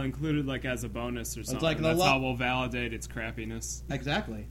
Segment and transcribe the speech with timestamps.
[0.00, 1.62] We'll, we'll we'll include it like as a bonus or something.
[1.64, 3.82] like the That's lo- how we'll validate its crappiness.
[3.90, 4.46] Exactly.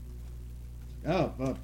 [1.06, 1.54] Oh, uh,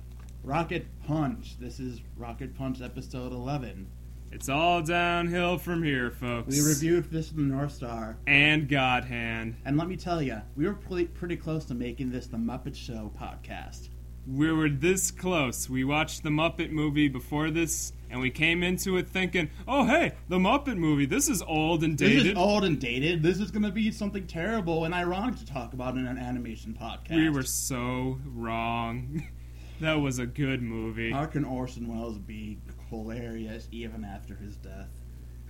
[0.42, 1.58] Rocket Punch.
[1.58, 3.86] This is Rocket Punch episode 11.
[4.32, 6.56] It's all downhill from here, folks.
[6.56, 9.56] We reviewed Fist of the North Star, and God Hand.
[9.64, 12.74] and let me tell you, we were pretty, pretty close to making this the Muppet
[12.74, 13.88] Show podcast.
[14.26, 15.70] We were this close.
[15.70, 20.12] We watched the Muppet movie before this, and we came into it thinking, "Oh, hey,
[20.28, 21.06] the Muppet movie.
[21.06, 22.16] This is old and dated.
[22.16, 23.22] This dated." is old and dated.
[23.22, 26.76] This is going to be something terrible and ironic to talk about in an animation
[26.80, 27.16] podcast.
[27.16, 29.26] we were so wrong.
[29.80, 31.10] that was a good movie.
[31.10, 32.58] How can Orson Welles be
[32.90, 34.88] hilarious even after his death?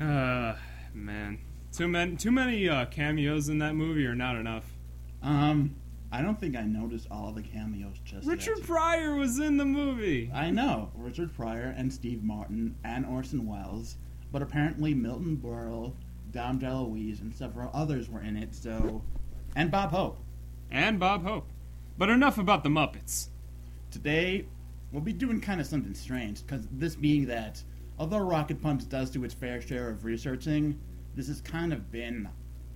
[0.01, 0.55] Uh,
[0.95, 1.39] man,
[1.73, 4.65] too many too many uh, cameos in that movie, or not enough.
[5.23, 5.77] Um,
[6.17, 8.67] I don't think I noticed all the cameos just Richard yet.
[8.67, 10.31] Pryor was in the movie.
[10.33, 13.99] I know Richard Pryor and Steve Martin and Orson Welles,
[14.33, 15.93] but apparently Milton Berle,
[16.33, 18.55] Dom DeLuise, and several others were in it.
[18.55, 19.03] So,
[19.57, 20.19] and Bob Hope.
[20.71, 21.51] and Bob Hope.
[21.99, 23.29] But enough about the Muppets.
[23.91, 24.47] Today,
[24.93, 27.63] we'll be doing kind of something strange, because this being that,
[27.99, 30.81] although Rocket Punch does do its fair share of researching,
[31.15, 32.27] this has kind of been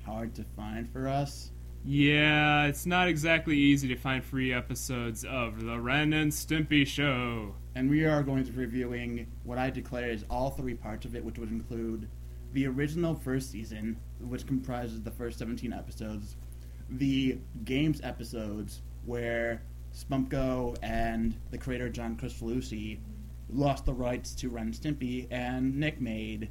[0.04, 1.52] hard to find for us.
[1.82, 7.54] Yeah, it's not exactly easy to find free episodes of The Ren and Stimpy Show.
[7.74, 11.16] And we are going to be reviewing what I declare is all three parts of
[11.16, 12.06] it, which would include
[12.52, 16.36] the original first season, which comprises the first 17 episodes,
[16.90, 19.62] the games episodes, where
[19.94, 22.98] Spumco and the creator John Kricfalusi
[23.48, 26.50] lost the rights to Ren and Stimpy, and Nick made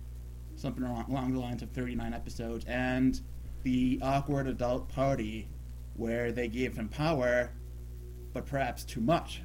[0.56, 3.22] something along the lines of 39 episodes, and
[3.64, 5.48] the awkward adult party,
[5.96, 7.52] where they gave him power,
[8.34, 9.42] but perhaps too much.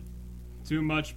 [0.67, 1.15] Too much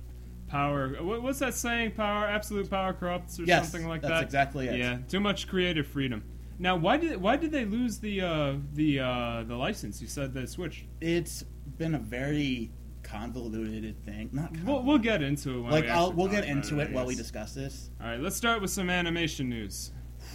[0.48, 0.90] power.
[1.02, 1.92] What's that saying?
[1.92, 4.24] Power, absolute power corrupts, or Yes, something like that's that.
[4.24, 4.78] exactly it.
[4.78, 6.24] Yeah, too much creative freedom.
[6.60, 10.02] Now, why did why did they lose the uh, the uh, the license?
[10.02, 10.86] You said they switched.
[11.02, 11.44] it's
[11.78, 12.72] been a very
[13.04, 14.30] convoluted thing.
[14.34, 15.62] Not We'll, we'll get into it.
[15.62, 17.92] When like we I'll, we'll get into it I while we discuss this.
[18.02, 19.92] All right, let's start with some animation news.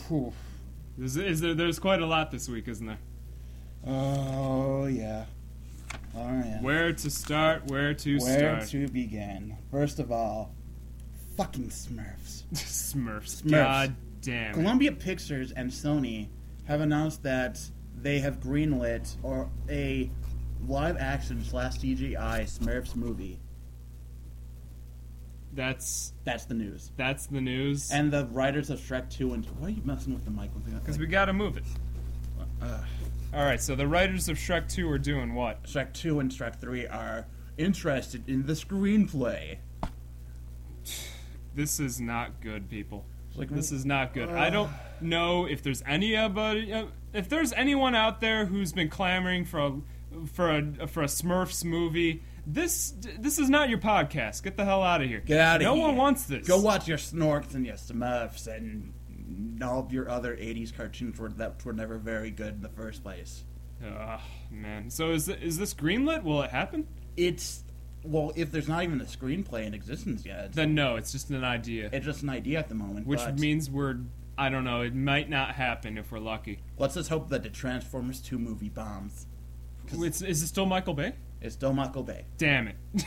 [0.09, 0.33] Whew.
[0.99, 2.99] Is, is there, there's quite a lot this week, isn't there?
[3.87, 5.25] Oh yeah.
[6.15, 6.59] All right.
[6.61, 7.67] Where to start?
[7.67, 8.59] Where to Where start?
[8.59, 9.57] Where to begin?
[9.71, 10.55] First of all,
[11.37, 12.45] fucking Smurfs.
[12.53, 13.43] Smurfs.
[13.43, 13.51] Smurfs.
[13.51, 14.51] God damn.
[14.51, 14.55] it.
[14.55, 16.29] Columbia Pictures and Sony
[16.67, 17.59] have announced that
[18.01, 20.11] they have greenlit or a
[20.67, 23.39] live action slash CGI Smurfs movie.
[25.55, 26.91] That's That's the news.
[26.97, 27.91] that's the news.
[27.91, 30.51] And the writers of Shrek 2 and why are you messing with the mic?
[30.81, 31.65] Because we gotta move it.
[32.63, 32.79] uh,
[33.35, 33.61] All right.
[33.61, 35.65] So the writers of Shrek Two are doing what?
[35.65, 37.27] Shrek 2 and Shrek 3 are
[37.59, 39.59] interested in the screenplay.
[41.55, 43.05] This is not good, people.
[43.35, 44.29] Like, This is not good.
[44.31, 44.71] I don't
[45.01, 49.73] know if there's anybody, uh, if there's anyone out there who's been clamoring for a
[50.33, 52.23] for a for a Smurfs movie.
[52.47, 54.43] This this is not your podcast.
[54.43, 55.21] Get the hell out of here.
[55.21, 55.83] Get outta No here.
[55.83, 56.47] No one wants this.
[56.47, 58.93] Go watch your Snorks and your Smurfs and
[59.63, 63.03] all of your other 80s cartoons were, that were never very good in the first
[63.03, 63.45] place.
[63.85, 64.21] Ugh,
[64.51, 64.91] man.
[64.91, 66.25] So is is this greenlit?
[66.25, 66.87] Will it happen?
[67.17, 67.63] It's,
[68.03, 70.97] well, if there's not even a screenplay in existence yet, Then no.
[70.97, 73.07] It's just an idea, it's just an idea at the moment.
[73.07, 73.99] which means we're.
[74.39, 74.81] I don't know.
[74.81, 76.61] It might not happen if we're lucky.
[76.79, 79.27] let's just hope that the Transformers 2 movie bombs.
[79.93, 81.13] It's, is it still Michael Bay?
[81.43, 82.25] It's Michael Bay.
[82.39, 82.77] Damn it.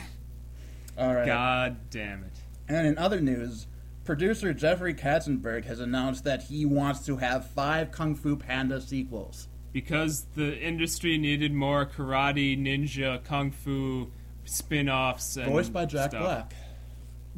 [0.98, 1.26] All right.
[1.26, 2.32] God damn it.
[2.68, 3.66] And in other news,
[4.04, 9.48] producer Jeffrey Katzenberg has announced that he wants to have five Kung Fu Panda sequels.
[9.72, 14.10] because the industry needed more karate, ninja, kung fu
[14.44, 16.22] spin-offs Voiced by Jack stuff.
[16.22, 16.54] Black.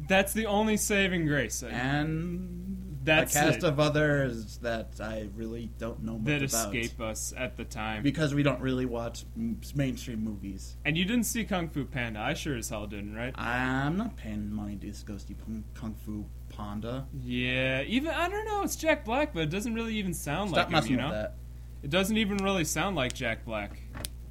[0.07, 1.61] That's the only saving grace.
[1.63, 2.68] And
[3.03, 3.63] That's a cast it.
[3.63, 6.75] of others that I really don't know much that about.
[6.75, 8.03] escape us at the time.
[8.03, 10.75] Because we don't really watch m- mainstream movies.
[10.85, 12.19] and you didn't see Kung Fu Panda.
[12.19, 13.33] I sure as hell didn't, right?
[13.37, 17.07] I'm not paying money to go see Kung- Kung Fu Panda.
[17.23, 18.63] Yeah, even I don't know.
[18.63, 20.91] It's Jack Black, but it doesn't really even sound Stop like him.
[20.91, 21.35] You know, that.
[21.83, 23.79] it doesn't even really sound like Jack Black.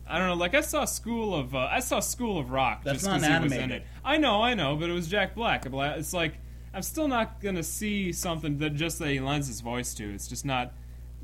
[0.06, 0.34] I don't know.
[0.34, 3.28] Like I saw School of uh, I saw School of Rock That's just not because
[3.38, 3.82] he was in animated.
[3.82, 3.88] it.
[4.04, 5.66] I know, I know, but it was Jack Black.
[5.66, 6.34] It's like
[6.74, 10.12] I'm still not gonna see something that just that he lends his voice to.
[10.12, 10.72] It's just not.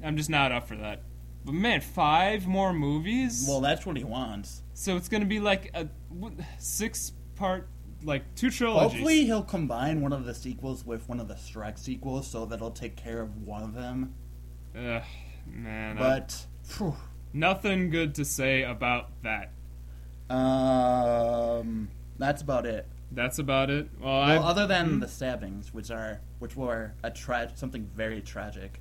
[0.02, 1.02] I'm just not up for that.
[1.44, 3.44] But man, five more movies.
[3.48, 4.62] Well, that's what he wants.
[4.72, 5.88] so it's gonna be like a
[6.58, 7.68] six part,
[8.02, 8.92] like two trilogies.
[8.92, 12.60] Hopefully, he'll combine one of the sequels with one of the Shrek sequels so that
[12.60, 14.14] he'll take care of one of them.
[14.76, 15.02] Ugh,
[15.46, 15.96] man.
[15.96, 16.46] But,
[17.32, 19.50] nothing good to say about that.
[20.34, 21.88] um,
[22.18, 22.86] that's about it.
[23.14, 23.88] That's about it.
[24.00, 28.80] Well, Well, other than the stabbings, which are which were a tra- something very tragic.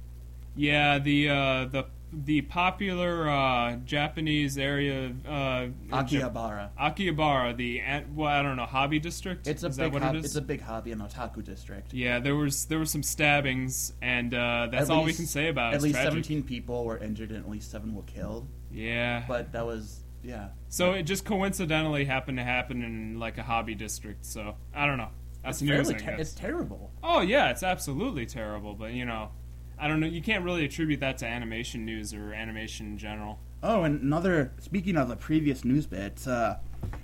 [0.56, 1.86] yeah the uh, the
[2.16, 6.70] the popular uh, Japanese area uh, Akihabara.
[6.80, 7.82] Akihabara, the
[8.14, 9.48] well, I don't know, hobby district.
[9.48, 10.26] It's a is big that what hob- it is?
[10.26, 11.92] it's a big hobby and otaku district.
[11.94, 15.48] yeah, there was there were some stabbings, and uh, that's At all we can say
[15.48, 15.78] about it.
[15.78, 16.12] At least tragic.
[16.26, 18.48] 17 people were injured and at least seven were killed.
[18.72, 20.50] Yeah, But that was yeah.
[20.70, 24.26] so it just coincidentally happened to happen in like a hobby district.
[24.26, 25.10] So I don't know.
[25.44, 26.02] That's It's news.
[26.02, 26.92] ter- it's terrible.
[27.04, 28.74] Oh yeah, it's absolutely terrible.
[28.74, 29.32] But you know,
[29.78, 30.08] I don't know.
[30.08, 33.40] You can't really attribute that to animation news or animation in general.
[33.62, 34.54] Oh, and another.
[34.60, 36.56] Speaking of the previous news bit, uh,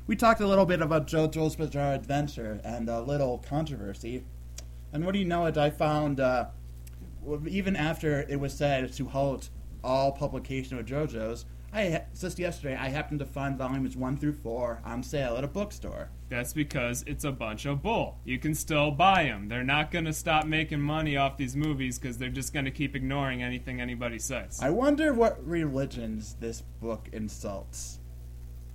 [0.07, 4.23] we talked a little bit about JoJo's Bizarre Adventure and a little controversy.
[4.93, 5.45] And what do you know?
[5.45, 6.47] It I found uh,
[7.47, 9.49] even after it was said to halt
[9.83, 14.81] all publication of JoJo's, I just yesterday I happened to find volumes one through four
[14.83, 16.09] on sale at a bookstore.
[16.29, 18.17] That's because it's a bunch of bull.
[18.25, 19.47] You can still buy them.
[19.47, 22.71] They're not going to stop making money off these movies because they're just going to
[22.71, 24.59] keep ignoring anything anybody says.
[24.61, 27.99] I wonder what religions this book insults.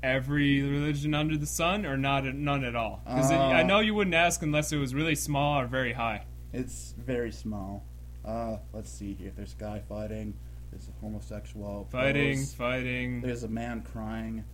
[0.02, 3.00] Every religion under the sun, or not none at all?
[3.06, 3.38] Because Uh.
[3.38, 6.26] I know you wouldn't ask unless it was really small or very high.
[6.52, 7.84] It's very small.
[8.24, 9.32] Uh, let's see here.
[9.34, 10.34] There's guy fighting.
[10.74, 12.54] A homosexual Fighting, pose.
[12.54, 14.44] fighting, There's a man crying.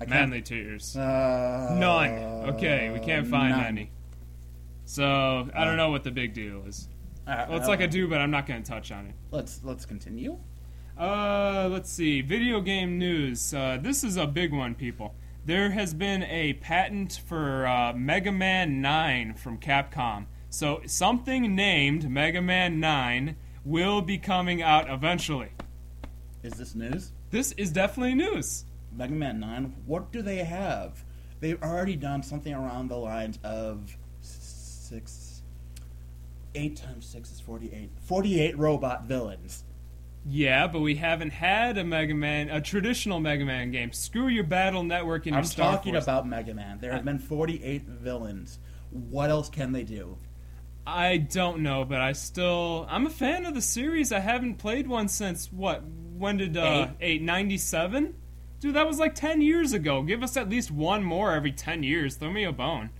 [0.00, 0.96] I manly tears.
[0.96, 2.10] Uh, None.
[2.54, 3.64] Okay, we can't find none.
[3.64, 3.90] any.
[4.84, 6.88] So I don't know what the big deal is.
[7.26, 9.14] Uh, Well, it's like I do, but I'm not going to touch on it.
[9.30, 10.38] Let's let's continue.
[10.98, 12.22] Uh, let's see.
[12.22, 13.54] Video game news.
[13.54, 15.14] Uh, this is a big one, people.
[15.44, 20.26] There has been a patent for uh, Mega Man 9 from Capcom.
[20.50, 25.50] So something named Mega Man 9 will be coming out eventually.
[26.42, 27.12] Is this news?
[27.30, 28.64] This is definitely news.
[28.92, 29.74] Mega Man Nine.
[29.86, 31.04] What do they have?
[31.40, 35.42] They've already done something around the lines of six.
[36.54, 37.90] Eight times six is forty-eight.
[38.06, 39.64] Forty-eight robot villains.
[40.26, 43.92] Yeah, but we haven't had a Mega Man, a traditional Mega Man game.
[43.92, 46.04] Screw your Battle Network and your I'm Star talking Force.
[46.04, 46.78] about Mega Man.
[46.80, 48.58] There have been forty-eight villains.
[48.90, 50.16] What else can they do?
[50.86, 54.10] I don't know, but I still I'm a fan of the series.
[54.10, 55.82] I haven't played one since what?
[56.18, 58.14] When did uh eight ninety seven?
[58.60, 60.02] Dude, that was like ten years ago.
[60.02, 62.16] Give us at least one more every ten years.
[62.16, 62.90] Throw me a bone.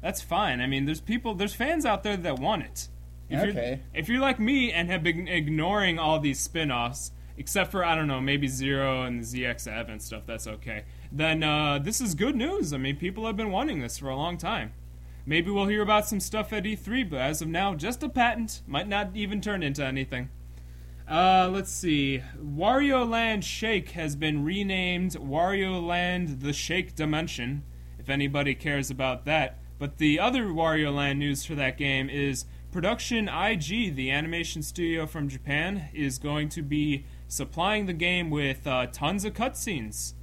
[0.00, 0.60] That's fine.
[0.60, 2.88] I mean, there's people, there's fans out there that want it.
[3.30, 3.68] If Okay.
[3.68, 7.94] You're, if you're like me and have been ignoring all these spin-offs, except for I
[7.94, 10.84] don't know, maybe Zero and ZXF and stuff, that's okay.
[11.10, 12.72] Then uh, this is good news.
[12.72, 14.72] I mean, people have been wanting this for a long time.
[15.24, 18.62] Maybe we'll hear about some stuff at E3, but as of now, just a patent.
[18.66, 20.30] Might not even turn into anything.
[21.12, 22.22] Uh, let's see.
[22.42, 27.64] Wario Land Shake has been renamed Wario Land The Shake Dimension,
[27.98, 29.58] if anybody cares about that.
[29.78, 35.04] But the other Wario Land news for that game is Production IG, the animation studio
[35.04, 40.14] from Japan, is going to be supplying the game with uh, tons of cutscenes.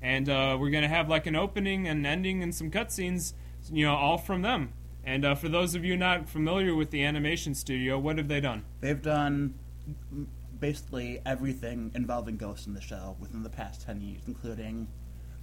[0.00, 3.34] And uh, we're going to have like an opening and ending and some cutscenes,
[3.70, 4.72] you know, all from them.
[5.04, 8.40] And uh, for those of you not familiar with the animation studio, what have they
[8.40, 8.64] done?
[8.80, 9.52] They've done
[10.60, 14.88] basically everything involving Ghost in the Shell within the past 10 years, including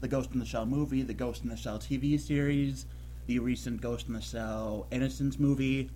[0.01, 2.85] the Ghost in the Shell movie, the Ghost in the Shell TV series,
[3.27, 5.89] the recent Ghost in the Shell Innocence movie,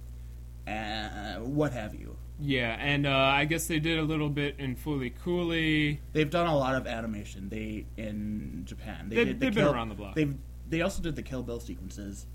[0.68, 2.16] and what have you.
[2.42, 6.00] Yeah, and uh, I guess they did a little bit in Fooly Cooly.
[6.14, 7.50] They've done a lot of animation.
[7.50, 9.10] They in Japan.
[9.10, 10.16] They They've- did the they've been Kill- around the block.
[10.16, 10.36] They've
[10.70, 12.28] they also did the Kill Bill sequences.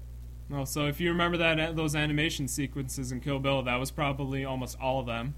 [0.51, 4.45] Well, so if you remember that those animation sequences in Kill Bill, that was probably
[4.45, 5.35] almost all of them.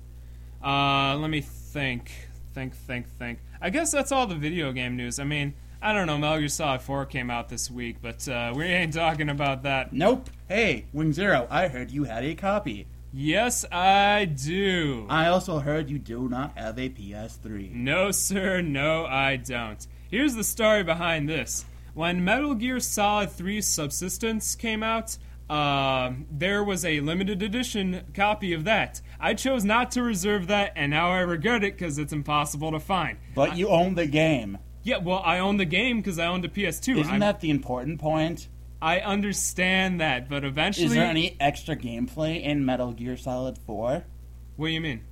[0.66, 2.10] Uh, let me think,
[2.52, 3.38] think, think, think.
[3.60, 5.20] I guess that's all the video game news.
[5.20, 6.18] I mean, I don't know.
[6.18, 9.92] Metal Gear Solid 4 came out this week, but uh, we ain't talking about that.
[9.92, 10.28] Nope.
[10.48, 12.88] Hey, Wing Zero, I heard you had a copy.
[13.12, 15.06] Yes, I do.
[15.08, 17.72] I also heard you do not have a PS3.
[17.72, 19.86] No, sir, no, I don't.
[20.10, 21.64] Here's the story behind this.
[21.94, 25.16] When Metal Gear Solid 3 Subsistence came out,
[25.48, 29.00] uh, there was a limited edition copy of that.
[29.20, 32.80] I chose not to reserve that, and now I regret it because it's impossible to
[32.80, 33.18] find.
[33.34, 34.58] But you own the game.
[34.82, 36.98] Yeah, well, I own the game because I owned a PS2.
[37.00, 38.48] Isn't I, that the important point?
[38.80, 40.86] I understand that, but eventually.
[40.86, 44.04] Is there any extra gameplay in Metal Gear Solid 4
[44.56, 45.02] What do you mean?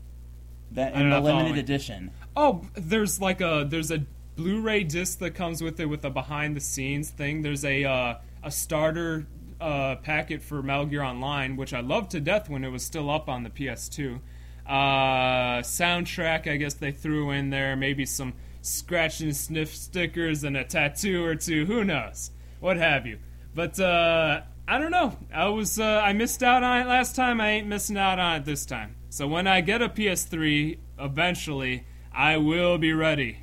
[0.75, 2.11] that in the limited edition?
[2.37, 4.05] Oh, there's like a there's a
[4.37, 7.43] Blu-ray disc that comes with it with a behind the scenes thing.
[7.43, 9.27] There's a uh, a starter
[9.65, 13.11] uh, packet for Metal Gear Online, which I loved to death when it was still
[13.11, 14.21] up on the PS2.
[14.67, 17.75] Uh, soundtrack, I guess they threw in there.
[17.75, 21.65] Maybe some scratch and sniff stickers and a tattoo or two.
[21.65, 22.31] Who knows?
[22.61, 23.19] What have you?
[23.55, 25.17] But uh, I don't know.
[25.33, 27.41] I was uh, I missed out on it last time.
[27.41, 28.97] I ain't missing out on it this time.
[29.09, 33.39] So when I get a PS3 eventually, I will be ready.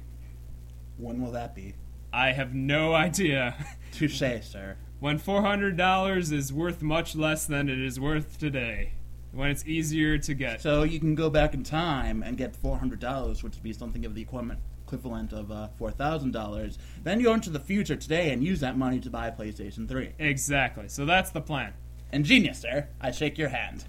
[0.97, 1.73] When will that be?
[2.13, 3.55] I have no idea.
[3.91, 4.77] Touche, sir.
[5.01, 8.93] When $400 is worth much less than it is worth today.
[9.33, 10.61] When it's easier to get.
[10.61, 13.71] So you can go back in time and get four hundred dollars, which would be
[13.71, 16.77] something of the equivalent equivalent of uh, four thousand dollars.
[17.03, 19.87] Then you go into the future today and use that money to buy a PlayStation
[19.87, 20.11] Three.
[20.19, 20.89] Exactly.
[20.89, 21.73] So that's the plan.
[22.11, 22.89] Ingenious, sir.
[22.99, 23.85] I shake your hand.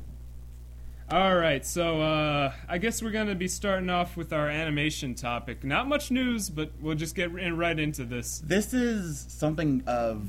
[1.10, 5.62] All right, so uh, I guess we're gonna be starting off with our animation topic.
[5.64, 8.38] Not much news, but we'll just get in right into this.
[8.46, 10.26] This is something of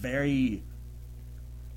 [0.00, 0.62] very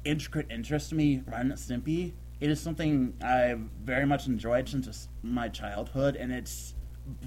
[0.06, 2.14] intricate interest to me, Ren and Stimpy.
[2.40, 6.76] It is something I've very much enjoyed since my childhood, and it's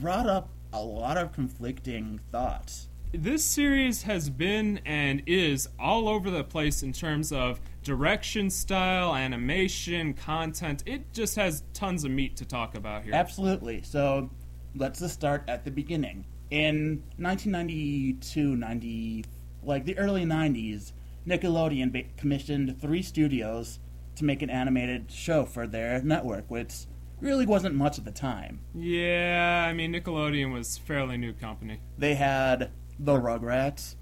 [0.01, 2.89] brought up a lot of conflicting thoughts.
[3.13, 9.15] This series has been and is all over the place in terms of direction, style,
[9.15, 10.83] animation, content.
[10.87, 13.15] It just has tons of meat to talk about here.
[13.15, 13.83] Absolutely.
[13.83, 14.29] So
[14.75, 16.27] let's just start at the beginning.
[16.51, 19.25] In 1992, 90,
[19.67, 20.93] like the early 90s,
[21.27, 23.81] Nickelodeon ba- commissioned three studios
[24.15, 26.87] to make an animated show for their network, which
[27.21, 28.61] really wasn't much at the time.
[28.75, 31.81] Yeah, I mean Nickelodeon was fairly new company.
[31.99, 33.97] They had the Rugrats,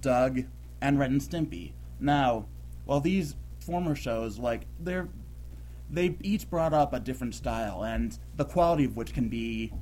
[0.00, 0.44] Doug,
[0.80, 1.72] and Ren and Stimpy.
[2.00, 2.46] Now,
[2.84, 5.08] while these former shows, like they're
[5.90, 9.72] they each brought up a different style, and the quality of which can be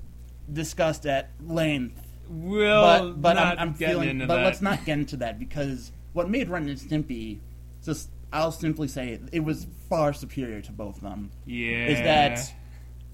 [0.52, 2.05] discussed at length.
[2.28, 4.44] We'll but but not I'm, I'm feeling, but that.
[4.44, 7.38] let's not get into that because what made Ren and Stimpy,
[7.84, 11.30] just I'll simply say it was far superior to both of them.
[11.44, 11.86] Yeah.
[11.86, 12.54] Is that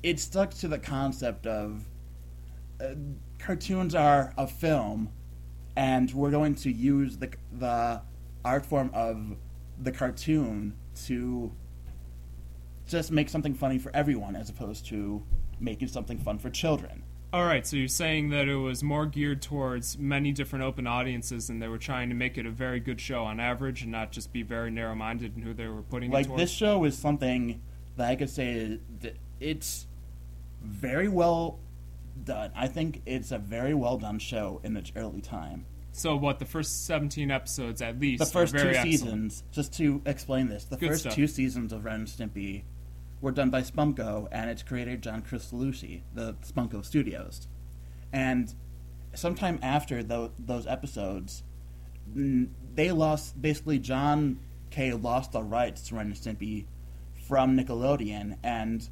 [0.02, 1.84] it stuck to the concept of
[2.80, 2.94] uh,
[3.38, 5.10] cartoons are a film,
[5.76, 8.02] and we're going to use the the
[8.44, 9.36] art form of
[9.80, 11.52] the cartoon to
[12.86, 15.22] just make something funny for everyone, as opposed to
[15.60, 17.01] making something fun for children.
[17.32, 21.48] All right, so you're saying that it was more geared towards many different open audiences,
[21.48, 24.12] and they were trying to make it a very good show on average, and not
[24.12, 26.42] just be very narrow-minded in who they were putting it Like towards.
[26.42, 27.62] this show is something
[27.96, 29.86] that I could say that it's
[30.62, 31.58] very well
[32.22, 32.52] done.
[32.54, 35.64] I think it's a very well done show in its early time.
[35.92, 36.38] So what?
[36.38, 38.84] The first 17 episodes, at least, the first two excellent.
[38.84, 41.14] seasons, just to explain this, the Good first stuff.
[41.14, 42.64] two seasons of Ren and Stimpy
[43.22, 47.48] were done by Spumco and its creator John Kricfalusi, the Spumco Studios.
[48.12, 48.54] And
[49.14, 51.44] sometime after tho- those episodes,
[52.14, 53.40] they lost.
[53.40, 56.66] Basically, John K lost the rights to Ren and Stimpy
[57.26, 58.86] from Nickelodeon, and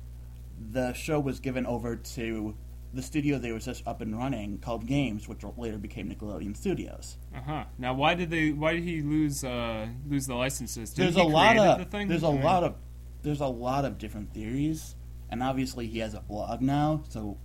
[0.70, 2.54] the show was given over to
[2.92, 7.18] the studio they was just up and running called Games, which later became Nickelodeon Studios.
[7.34, 7.64] Uh huh.
[7.78, 8.52] Now, why did they?
[8.52, 9.42] Why did he lose?
[9.42, 10.90] Uh, lose the licenses?
[10.94, 12.06] Did there's he a lot of the thing?
[12.08, 12.74] there's a I mean, lot of
[13.22, 14.94] there's a lot of different theories,
[15.30, 17.38] and obviously he has a blog now, so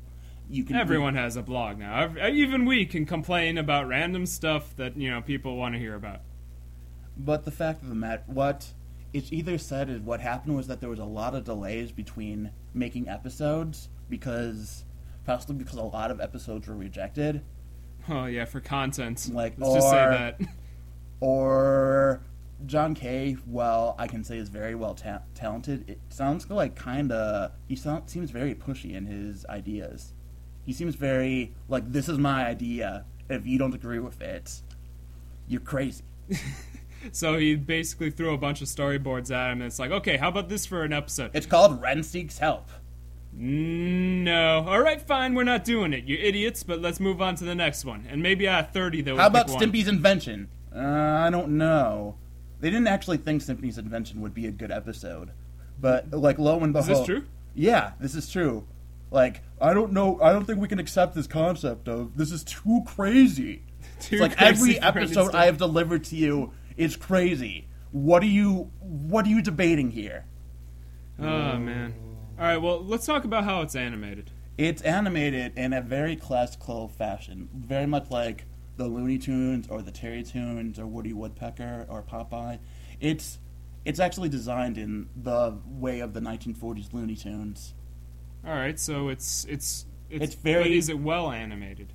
[0.49, 2.13] you can Everyone has a blog now.
[2.21, 5.95] Uh, even we can complain about random stuff that you know people want to hear
[5.95, 6.21] about.
[7.17, 8.73] But the fact of the matter, what
[9.13, 12.51] it's either said is what happened was that there was a lot of delays between
[12.73, 14.83] making episodes because
[15.25, 17.41] possibly because a lot of episodes were rejected,
[18.07, 19.29] Oh yeah, for content.
[19.31, 20.41] Like, Let's just say that.
[21.19, 22.21] or
[22.65, 25.89] John K, well, I can say is very well ta- talented.
[25.89, 30.13] It sounds like kind of he sound, seems very pushy in his ideas.
[30.65, 33.05] He seems very like this is my idea.
[33.29, 34.61] If you don't agree with it,
[35.47, 36.03] you're crazy.
[37.11, 40.29] So he basically threw a bunch of storyboards at him, and it's like, okay, how
[40.29, 41.31] about this for an episode?
[41.33, 42.69] It's called Ren Seeks Help.
[43.33, 44.65] No.
[44.67, 46.63] All right, fine, we're not doing it, you idiots.
[46.63, 49.17] But let's move on to the next one, and maybe of thirty, though.
[49.17, 49.71] How about pick one.
[49.71, 50.49] Stimpy's invention?
[50.75, 52.15] Uh, I don't know.
[52.59, 55.31] They didn't actually think Stimpy's invention would be a good episode,
[55.79, 57.25] but like lo and Is behold, this true?
[57.53, 58.65] Yeah, this is true.
[59.11, 60.19] Like I don't know.
[60.21, 63.63] I don't think we can accept this concept of this is too crazy.
[63.99, 65.35] Too it's like crazy every episode.
[65.35, 67.67] I have delivered to you is crazy.
[67.91, 68.71] What are you?
[68.81, 70.25] What are you debating here?
[71.19, 71.93] Oh man.
[72.37, 74.31] All right, well, let's talk about how it's animated.
[74.57, 78.45] It's animated in a very classical fashion, very much like
[78.77, 82.59] the Looney Tunes or the Terry Tunes or Woody Woodpecker or Popeye.
[82.99, 83.39] It's
[83.85, 87.73] it's actually designed in the way of the 1940s Looney Tunes.
[88.45, 91.93] All right, so it's it's it's, It's very- But is it well animated?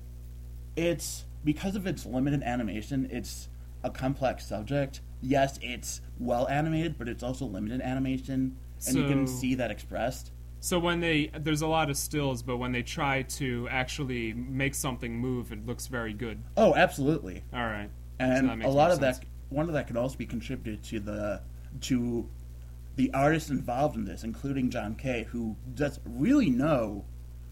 [0.75, 3.47] It's because of its limited animation, it's
[3.83, 5.01] a complex subject.
[5.21, 8.57] Yes, it's well animated, but it's also limited animation,
[8.87, 10.30] and you can see that expressed.
[10.61, 14.75] So when they there's a lot of stills, but when they try to actually make
[14.75, 16.41] something move, it looks very good.
[16.55, 17.43] Oh, absolutely.
[17.51, 17.89] All right.
[18.19, 19.17] So and that a lot of sense.
[19.17, 21.41] that one of that could also be contributed to the
[21.81, 22.29] to
[22.95, 27.05] the artists involved in this including john k who does really know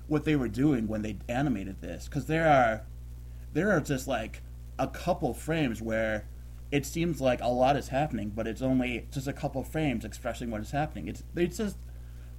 [0.08, 2.86] what they were doing when they animated this because there are
[3.54, 4.42] there are just like
[4.78, 6.28] a couple frames where
[6.72, 10.52] it seems like a lot is happening, but it's only just a couple frames expressing
[10.52, 11.08] what is happening.
[11.08, 11.78] It's it's just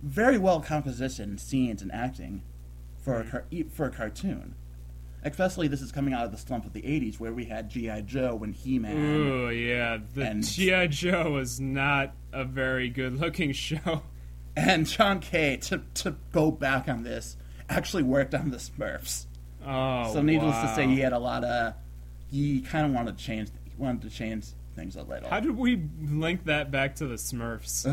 [0.02, 2.42] very well composition, scenes, and acting
[3.02, 4.54] for a car- for a cartoon.
[5.22, 8.02] Especially this is coming out of the slump of the '80s, where we had GI
[8.06, 8.96] Joe and He Man.
[8.96, 9.98] Ooh, yeah.
[10.14, 10.86] The And- G.I.
[10.86, 14.02] Joe was not a very good looking show.
[14.56, 17.36] And John K, to, to go back on this,
[17.68, 19.26] actually worked on the Smurfs.
[19.64, 20.62] Oh, so needless wow.
[20.68, 21.74] to say, he had a lot of.
[22.30, 23.50] He kind of wanted to change.
[23.76, 25.28] Wanted to change things a little.
[25.28, 27.86] How did we link that back to the Smurfs?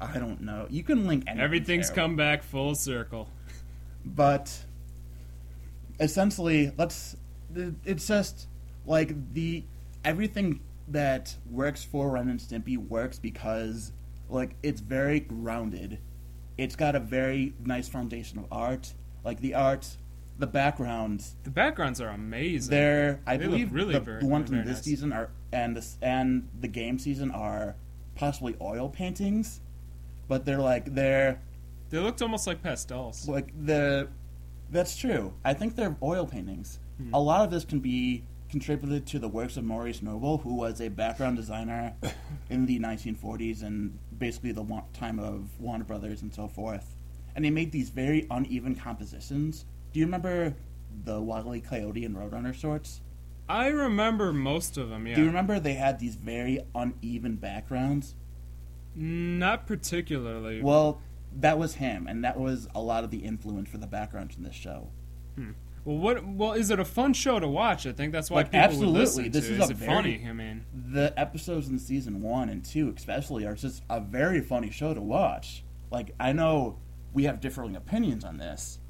[0.00, 0.66] I don't know.
[0.70, 1.42] You can link anything.
[1.44, 2.02] Everything's terrible.
[2.08, 3.28] come back full circle.
[4.04, 4.64] but
[6.00, 7.16] essentially, let's.
[7.84, 8.46] It's just
[8.86, 9.64] like the
[10.04, 13.92] everything that works for Ren and Stimpy works because
[14.28, 15.98] like it's very grounded.
[16.56, 18.92] It's got a very nice foundation of art.
[19.24, 19.96] Like the art,
[20.38, 22.70] the backgrounds, The backgrounds are amazing.
[22.70, 24.84] They're, I They believe, really the, very- the ones very in this nice.
[24.84, 27.76] season are and this and the game season are
[28.14, 29.60] possibly oil paintings,
[30.28, 31.40] but they're like they're
[31.90, 33.28] They looked almost like pastels.
[33.28, 34.08] like the.
[34.70, 35.32] That's true.
[35.44, 36.78] I think they're oil paintings.
[36.98, 37.14] Hmm.
[37.14, 40.80] A lot of this can be contributed to the works of Maurice Noble, who was
[40.80, 41.94] a background designer
[42.50, 46.94] in the 1940s and basically the wa- time of Warner Brothers and so forth.
[47.34, 49.64] And he made these very uneven compositions.
[49.92, 50.54] Do you remember
[51.04, 51.60] the Wile E.
[51.60, 53.00] Coyote and Roadrunner shorts?
[53.48, 55.06] I remember most of them.
[55.06, 58.14] Yeah, Do you remember they had these very uneven backgrounds?
[58.98, 60.60] Not particularly.
[60.62, 61.00] Well,
[61.40, 64.42] that was him, and that was a lot of the influence for the backgrounds in
[64.42, 64.88] this show.
[65.36, 65.50] Hmm.
[65.84, 66.26] Well, what?
[66.26, 67.86] Well, is it a fun show to watch?
[67.86, 68.92] I think that's why Like, people absolutely.
[68.92, 69.52] would listen This to.
[69.54, 70.26] is Is a it very- funny?
[70.28, 74.70] I mean, The episodes in season one and two, especially, are just a very funny
[74.70, 75.64] show to watch.
[75.90, 76.78] Like, I know
[77.14, 78.80] we have differing opinions on this.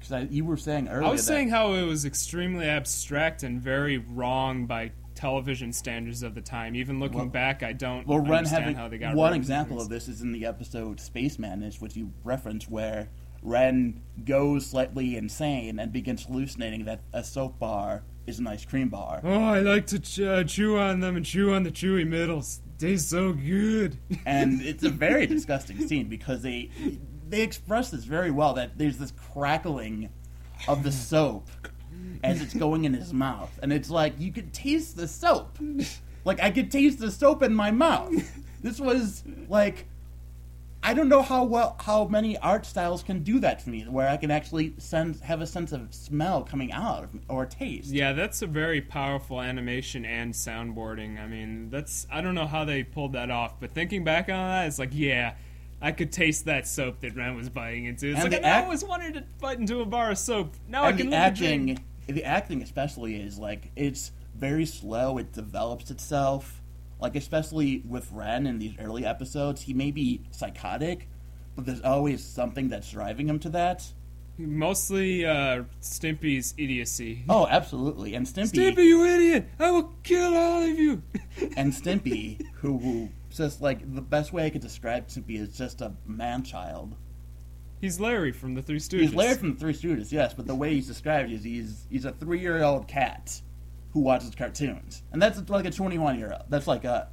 [0.00, 3.96] Because you were saying earlier I was saying how it was extremely abstract and very
[3.96, 6.74] wrong by television standards of the time.
[6.74, 9.76] Even looking Well- back, I don't Well, Ren understand having how they got one example
[9.76, 9.84] things.
[9.86, 13.08] of this is in the episode Space Madness, which you reference, where
[13.42, 18.88] Ren goes slightly insane and begins hallucinating that a soap bar is an ice cream
[18.88, 19.20] bar.
[19.22, 22.62] Oh, I like to ch- uh, chew on them and chew on the chewy middles.
[22.78, 23.98] Tastes so good.
[24.26, 26.70] and it's a very disgusting scene because they
[27.28, 30.08] they express this very well that there's this crackling
[30.68, 31.50] of the soap
[32.22, 33.58] as it's going in his mouth.
[33.62, 35.58] And it's like you could taste the soap.
[36.24, 38.12] Like i could taste the soap in my mouth.
[38.62, 39.86] This was like
[40.82, 44.08] i don't know how well how many art styles can do that to me where
[44.08, 47.90] i can actually sense have a sense of smell coming out or taste.
[47.90, 51.22] Yeah, that's a very powerful animation and soundboarding.
[51.22, 54.48] I mean, that's I don't know how they pulled that off, but thinking back on
[54.48, 55.34] that, it's like, yeah,
[55.84, 58.08] I could taste that soap that Ren was buying into.
[58.10, 60.54] It's And like the I act- always wanted to bite into a bar of soap.
[60.68, 65.90] Now I can the acting the acting especially is like it's very slow it develops
[65.90, 66.60] itself
[67.00, 71.08] like especially with ren in these early episodes he may be psychotic
[71.56, 73.84] but there's always something that's driving him to that
[74.36, 77.22] Mostly uh, Stimpy's idiocy.
[77.28, 79.48] oh absolutely and stimpy, Stimpy, you idiot!
[79.60, 81.02] I will kill all of you.
[81.56, 85.80] and stimpy who, who just like the best way i could describe stimpy is just
[85.80, 86.94] a man-child
[87.80, 89.00] He's Larry from the Three Stooges.
[89.00, 92.06] he's Larry from the Three Stooges, yes, but the way he's described is he's he's
[92.06, 93.42] a three-year-old cat
[93.92, 96.44] who watches cartoons, and that's like a twenty-one-year-old.
[96.48, 97.08] That's like a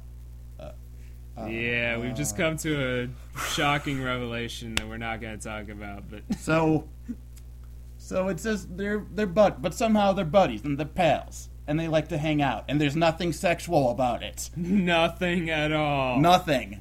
[1.36, 5.68] uh, yeah, we've just come to a shocking revelation that we're not going to talk
[5.70, 6.88] about, but So,
[7.96, 11.88] so it says they're they're bud, but somehow they're buddies and they're pals, and they
[11.88, 14.50] like to hang out, and there's nothing sexual about it.
[14.56, 16.20] nothing at all.
[16.20, 16.80] Nothing.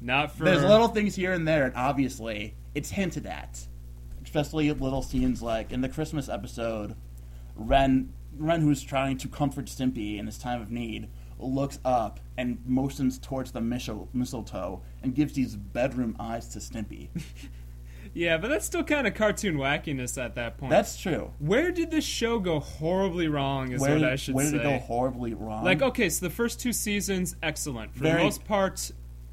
[0.00, 3.66] Not for There's little things here and there, and obviously it's hinted at,
[4.24, 6.96] especially little scenes like in the Christmas episode,
[7.54, 12.58] Ren Ren, who's trying to comfort Stimpy in his time of need, looks up and
[12.66, 17.08] motions towards the mistle- mistletoe and gives these bedroom eyes to Stimpy.
[18.14, 20.70] Yeah, but that's still kind of cartoon wackiness at that point.
[20.70, 21.32] That's true.
[21.38, 23.72] Where did this show go horribly wrong?
[23.72, 24.36] Is Where, what I should say?
[24.36, 25.64] where did it go horribly wrong?
[25.64, 28.90] like, okay, so the first two seasons, excellent for Very- the most part,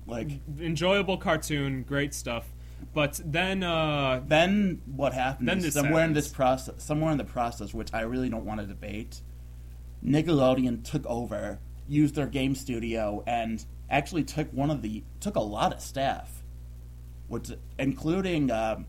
[0.07, 2.47] like enjoyable cartoon, great stuff.
[2.93, 7.73] But then, uh, then what happened Then somewhere in this process somewhere in the process
[7.73, 9.21] which i really don't want to debate
[10.03, 15.41] nickelodeon took over used their game studio and actually took one of the took a
[15.41, 16.38] lot of staff
[17.29, 18.85] which including um,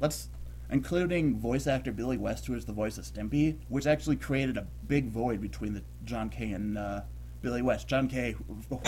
[0.00, 0.28] let's
[0.70, 4.66] including voice actor billy west who is the voice of stimpy which actually created a
[4.86, 7.00] big void between the john k and uh,
[7.42, 8.36] billy west john k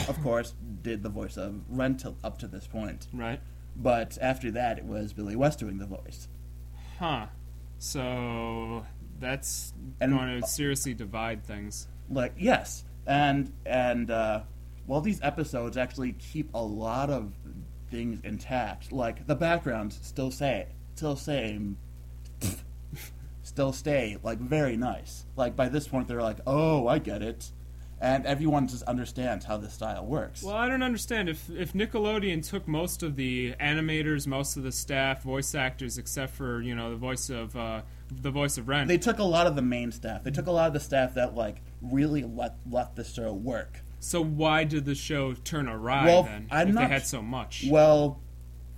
[0.09, 3.41] of course did the voice of ren till up to this point right,
[3.77, 6.29] but after that, it was Billy West doing the voice.
[6.99, 7.27] huh?
[7.79, 8.85] So
[9.19, 11.89] that's And- going to seriously divide things.
[12.11, 14.43] like yes and and uh
[14.87, 17.33] well these episodes actually keep a lot of
[17.91, 18.93] things intact.
[18.93, 21.79] Like the backgrounds still say still same.
[23.43, 25.25] Still stay like very nice.
[25.35, 27.51] Like by this point they're like oh i get it.
[28.03, 30.43] And everyone just understands how this style works.
[30.43, 31.29] Well, I don't understand.
[31.29, 36.35] If if Nickelodeon took most of the animators, most of the staff, voice actors, except
[36.35, 38.89] for you know the voice of uh, the voice of Ren.
[38.89, 40.23] they took a lot of the main staff.
[40.23, 43.81] They took a lot of the staff that like really let let the show work
[44.01, 46.49] so why did the show turn awry Well, then?
[46.51, 47.67] I'm if not- they had so much.
[47.69, 48.21] Well,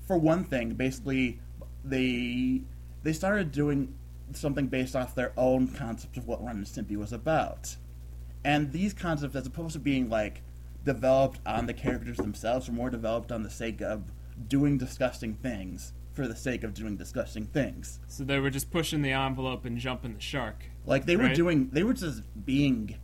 [0.06, 1.40] for one thing, basically,
[1.84, 2.62] they
[3.02, 3.94] they started doing
[4.32, 7.76] something based off their own concept of what Ren and Stimpy was about,
[8.44, 10.42] and these concepts, as opposed to being like
[10.84, 14.12] developed on the characters themselves, were more developed on the sake of
[14.48, 17.98] doing disgusting things for the sake of doing disgusting things.
[18.06, 20.64] so they were just pushing the envelope and jumping the shark.
[20.84, 22.96] Like they were doing, they were just being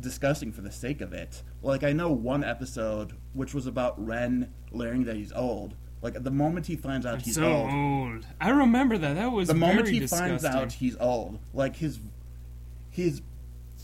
[0.00, 1.42] disgusting for the sake of it.
[1.62, 5.74] Like I know one episode which was about Ren learning that he's old.
[6.02, 8.26] Like the moment he finds out he's so old, old.
[8.40, 9.14] I remember that.
[9.14, 10.28] That was the moment he disgusting.
[10.28, 11.98] finds out he's old, like his
[12.90, 13.22] his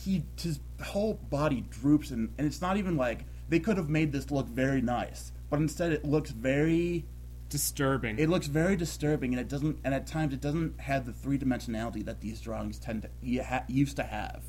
[0.05, 4.13] he his whole body droops and and it's not even like they could have made
[4.13, 7.05] this look very nice, but instead it looks very
[7.49, 8.19] disturbing.
[8.19, 11.37] it looks very disturbing and it doesn't and at times it doesn't have the three
[11.39, 14.43] dimensionality that these drawings tend to you ha, used to have.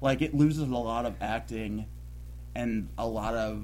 [0.00, 1.86] Like it loses a lot of acting
[2.54, 3.62] and a lot of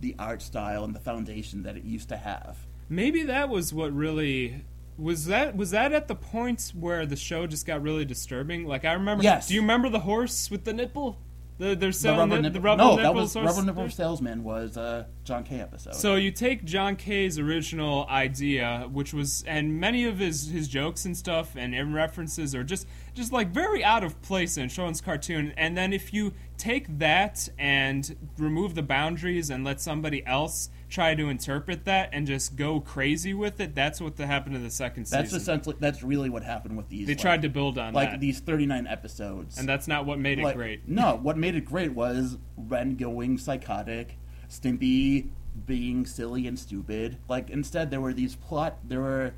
[0.00, 2.58] the art style and the foundation that it used to have.
[2.88, 4.64] Maybe that was what really
[4.96, 8.66] was that was that at the point where the show just got really disturbing.
[8.66, 9.24] Like I remember.
[9.24, 9.48] Yes.
[9.48, 11.18] Do you remember the horse with the nipple?
[11.58, 13.90] The, they're The rubber the, nipple, the rubber no, nipple that was horse- rubber nipple
[13.90, 15.96] salesman was a John K episode.
[15.96, 21.04] So you take John K's original idea, which was, and many of his, his jokes
[21.04, 25.52] and stuff and references are just just like very out of place in Showen's cartoon.
[25.56, 31.14] And then if you take that and remove the boundaries and let somebody else try
[31.14, 35.04] to interpret that and just go crazy with it, that's what happened to the second
[35.06, 35.18] season.
[35.18, 37.06] that's essentially that's really what happened with these.
[37.06, 40.06] they like, tried to build on like that, these thirty nine episodes, and that's not
[40.06, 40.88] what made it great.
[40.88, 44.16] No, what made it great was Ren going psychotic,
[44.48, 45.28] Stimpy
[45.66, 47.18] being silly and stupid.
[47.28, 48.78] Like instead, there were these plot.
[48.84, 49.34] There were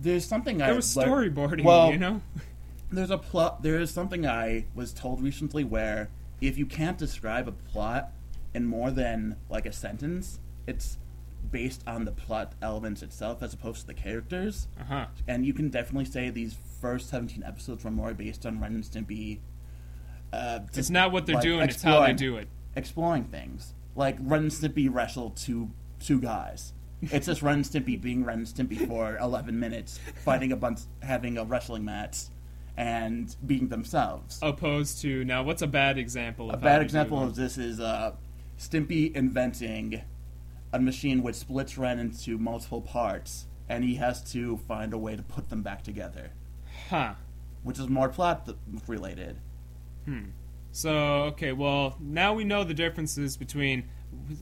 [0.00, 2.20] there's something I There was lear- storyboarding, well, you know.
[2.90, 3.62] there's a plot.
[3.62, 8.12] There is something I was told recently where if you can't describe a plot
[8.54, 10.96] in more than like a sentence, it's
[11.50, 14.68] based on the plot elements itself as opposed to the characters.
[14.80, 15.06] Uh huh.
[15.28, 18.84] And you can definitely say these first 17 episodes were more based on Ren and
[18.84, 19.40] Stimpy.
[20.32, 22.48] Uh, It's just, not what they're like, doing; it's how they do it.
[22.76, 23.74] exploring things.
[23.96, 26.72] Like Ren and Stimpy wrestle two two guys.
[27.02, 30.80] It's just Ren and Stimpy being Ren and Stimpy for 11 minutes, fighting a bunch,
[31.02, 32.24] having a wrestling match,
[32.76, 34.38] and being themselves.
[34.42, 36.50] Opposed to now, what's a bad example?
[36.50, 38.12] a bad example of this is uh,
[38.58, 40.02] Stimpy inventing
[40.72, 45.16] a machine which splits Ren into multiple parts, and he has to find a way
[45.16, 46.30] to put them back together,
[46.88, 47.14] Huh.
[47.62, 48.56] which is more plot th-
[48.86, 49.38] related.
[50.04, 50.26] Hmm.
[50.72, 50.92] So
[51.32, 53.88] okay, well now we know the differences between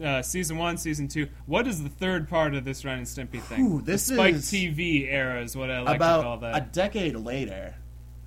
[0.02, 1.28] uh, season one, season two.
[1.46, 3.66] What is the third part of this Ren and Stimpy thing?
[3.66, 6.62] Ooh, this the Spike is TV era is what I like to call About that.
[6.62, 7.74] a decade later,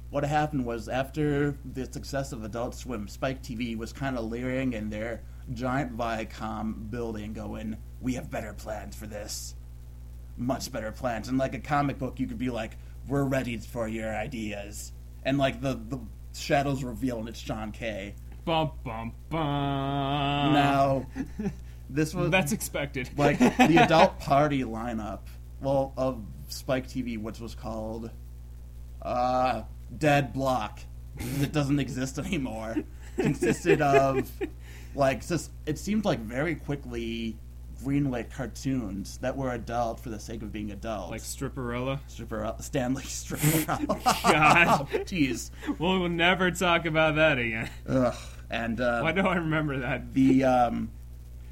[0.09, 4.73] what happened was after the success of Adult Swim, Spike TV was kind of leering
[4.73, 5.21] in their
[5.53, 9.55] giant Viacom building, going, "We have better plans for this,
[10.37, 13.87] much better plans." And like a comic book, you could be like, "We're ready for
[13.87, 14.91] your ideas,"
[15.23, 15.99] and like the the
[16.33, 18.15] shadows reveal, and it's John K.
[18.45, 20.53] bum bum bum.
[20.53, 21.05] now,
[21.89, 23.09] this was that's expected.
[23.17, 25.19] like the adult party lineup
[25.61, 28.09] well of spike tv which was called
[29.03, 29.61] uh
[29.97, 30.79] dead block
[31.37, 32.75] that doesn't exist anymore
[33.15, 34.29] consisted of
[34.95, 37.37] like just it seemed like very quickly
[37.84, 42.00] greenlit cartoons that were adult for the sake of being adult like Stripperella.
[42.08, 44.04] stripper stanley Stripperella.
[44.24, 44.88] God.
[45.06, 47.70] jeez We'll never talk about that again.
[47.88, 48.15] Ugh.
[48.50, 50.13] and uh, Why do I remember that?
[50.13, 50.91] the um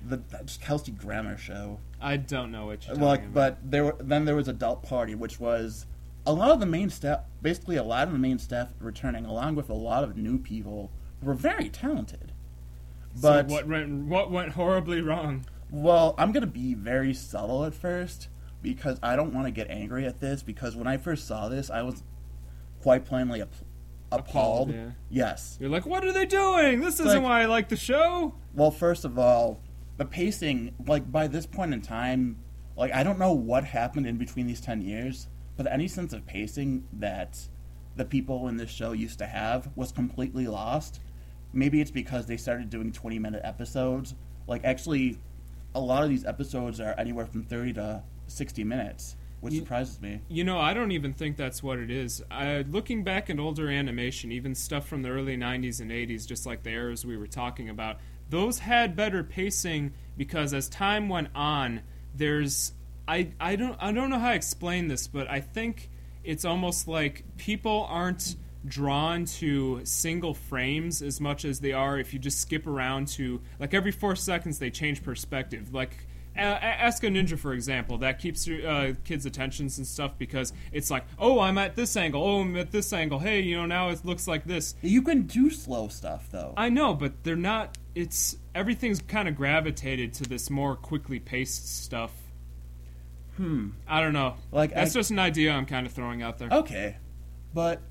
[0.08, 0.22] the
[0.62, 3.34] kelsey grammer show I don't know what you're talking Well, about.
[3.34, 5.86] but there were then there was adult party, which was
[6.26, 9.56] a lot of the main staff, basically a lot of the main staff returning, along
[9.56, 12.32] with a lot of new people who were very talented.
[13.16, 15.46] So But what went what went horribly wrong?
[15.72, 18.30] Well, I'm gonna be very subtle at first
[18.62, 20.44] because I don't want to get angry at this.
[20.44, 22.04] Because when I first saw this, I was
[22.82, 23.54] quite plainly app-
[24.12, 24.70] appalled.
[24.70, 24.92] Appalled, yeah.
[25.10, 25.58] Yes.
[25.60, 26.82] You're like, what are they doing?
[26.82, 28.36] This isn't Like- why I like the show.
[28.54, 29.62] Well, first of all,
[29.98, 32.38] the pacing, like by this point in time,
[32.76, 35.28] like I don't know what happened in between these 10 years,
[35.58, 37.48] but any sense of pacing that
[37.96, 41.02] the people in this show used to have was completely lost.
[41.52, 44.16] Maybe it's because they started doing 20 minute episodes.
[44.48, 45.18] Like, actually,
[45.76, 50.02] a lot of these episodes are anywhere from 30 to 60 minutes, which You- surprises
[50.02, 50.22] me.
[50.30, 52.24] You know, I don't even think that's what it is.
[52.32, 56.46] I, looking back at older animation, even stuff from the early 90s and 80s, just
[56.46, 57.98] like the eras we were talking about,
[58.30, 61.82] those had better pacing because as time went on,
[62.16, 62.74] there's
[63.08, 65.90] I, I don't I don't know how to explain this, but I think
[66.24, 72.14] it's almost like people aren't drawn to single frames as much as they are if
[72.14, 75.74] you just skip around to like every 4 seconds they change perspective.
[75.74, 75.92] Like
[76.36, 80.90] ask a ninja for example that keeps your uh, kids attentions and stuff because it's
[80.90, 83.90] like oh i'm at this angle oh i'm at this angle hey you know now
[83.90, 86.54] it looks like this You can do slow stuff, though.
[86.56, 91.84] i know but they're not it's everything's kind of gravitated to this more quickly paced
[91.84, 92.12] stuff
[93.36, 93.70] Hmm.
[93.88, 96.50] i don't know Like, that's I- just an idea i'm kind of throwing out there
[96.52, 96.96] Okay,
[97.54, 97.82] but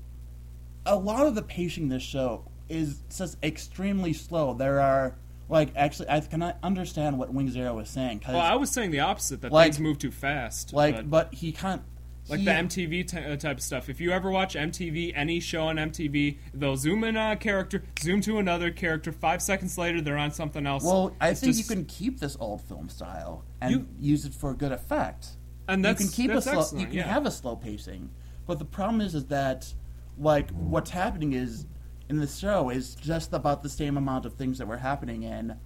[0.89, 4.53] a lot of the pacing in this show is just extremely slow.
[4.53, 5.15] There are
[5.47, 8.91] like actually, I cannot understand what Wing Zero was saying because well i was saying
[8.91, 11.81] the opposite that Like- things move too fast like, but- but he can't
[12.27, 13.89] like he- the MTV t- uh, type of stuff.
[13.89, 17.83] If you ever watch MTV, any show on MTV, they'll zoom in on a character,
[17.99, 19.11] zoom to another character.
[19.11, 20.83] Five seconds later, they're on something else.
[20.83, 24.25] Well, I It's think just- you can keep this old film style and You- use
[24.25, 25.29] it for a good effect.
[25.67, 26.79] and you can keep that's a slow.
[26.79, 27.03] You can yeah.
[27.11, 28.11] have a slow pacing,
[28.45, 29.73] but the problem is, is that
[30.19, 31.65] like what's happening is
[32.09, 35.57] in the show is just about the same amount of things that were happening in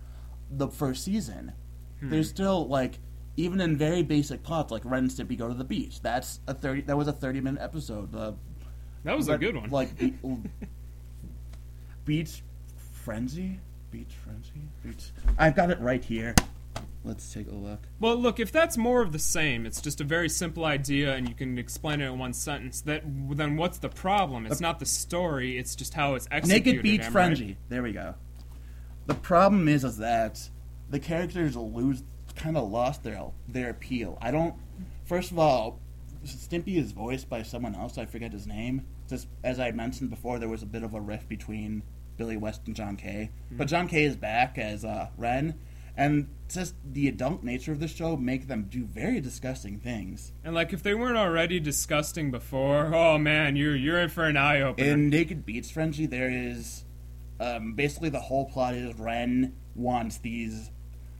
[0.50, 1.54] the first season.
[2.00, 2.10] Hmm.
[2.10, 3.00] There's still like
[3.36, 6.02] even in very basic plots like Ren and Stimpy go to the beach.
[6.02, 6.82] That's a thirty.
[6.82, 8.14] That was a thirty minute episode.
[8.14, 8.34] Uh,
[9.04, 9.70] that was a good one.
[9.70, 10.14] Like be-
[12.06, 12.44] beach
[13.04, 13.60] frenzy,
[13.92, 14.52] beach frenzy,
[14.84, 15.12] beach.
[15.38, 16.36] I've got it right here.
[17.06, 17.82] Let's take a look.
[18.00, 21.28] well, look, if that's more of the same, it's just a very simple idea, and
[21.28, 22.82] you can explain it in one sentence.
[22.82, 24.46] That then what's the problem?
[24.46, 26.66] It's not the story; it's just how it's executed.
[26.66, 27.12] Naked Beach am I right?
[27.12, 27.58] Frenzy.
[27.68, 28.16] There we go.
[29.06, 30.50] The problem is, is that
[30.90, 32.04] the characters lose,
[32.36, 34.18] kind of lost their their appeal.
[34.22, 34.56] I don't.
[35.04, 35.82] First of all,
[36.26, 37.98] Stimpy is voiced by someone else.
[37.98, 38.86] I forget his name.
[39.10, 41.84] Just as I mentioned before, there was a bit of a rift between
[42.16, 43.32] Billy West and John K.
[43.52, 45.56] But John K is back as uh, Ren,
[45.96, 50.34] and just the adult nature of the show make them do very disgusting things.
[50.44, 54.38] And like, if they weren't already disgusting before, oh man, you're you're in for an
[54.38, 54.88] eye opener.
[54.88, 56.86] In Naked Beach Frenzy, there is
[57.40, 60.72] um, basically the whole plot is Ren wants these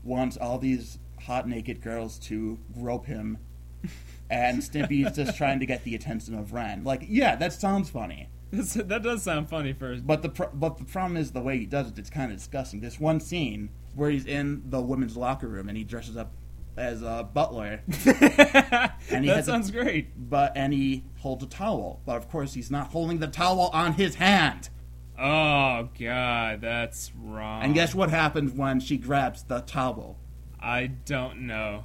[0.02, 3.38] wants all these hot naked girls to grope him,
[4.30, 6.84] and Stimpy's just trying to get the attention of Ren.
[6.84, 10.06] Like, yeah, that sounds funny, That's- that does sound funny first.
[10.06, 11.98] but the pro- but the problem is the way he does it.
[11.98, 12.80] It's kind of disgusting.
[12.80, 16.32] This one scene where he's in the women's locker room and he dresses up
[16.76, 20.28] as a butler, And he that has a- sounds great.
[20.28, 22.00] but and he holds a towel.
[22.04, 24.70] But of course, he's not holding the towel on his hand.
[25.16, 27.62] Oh god, that's wrong.
[27.62, 30.18] And guess what happens when she grabs the towel?
[30.60, 31.84] I don't know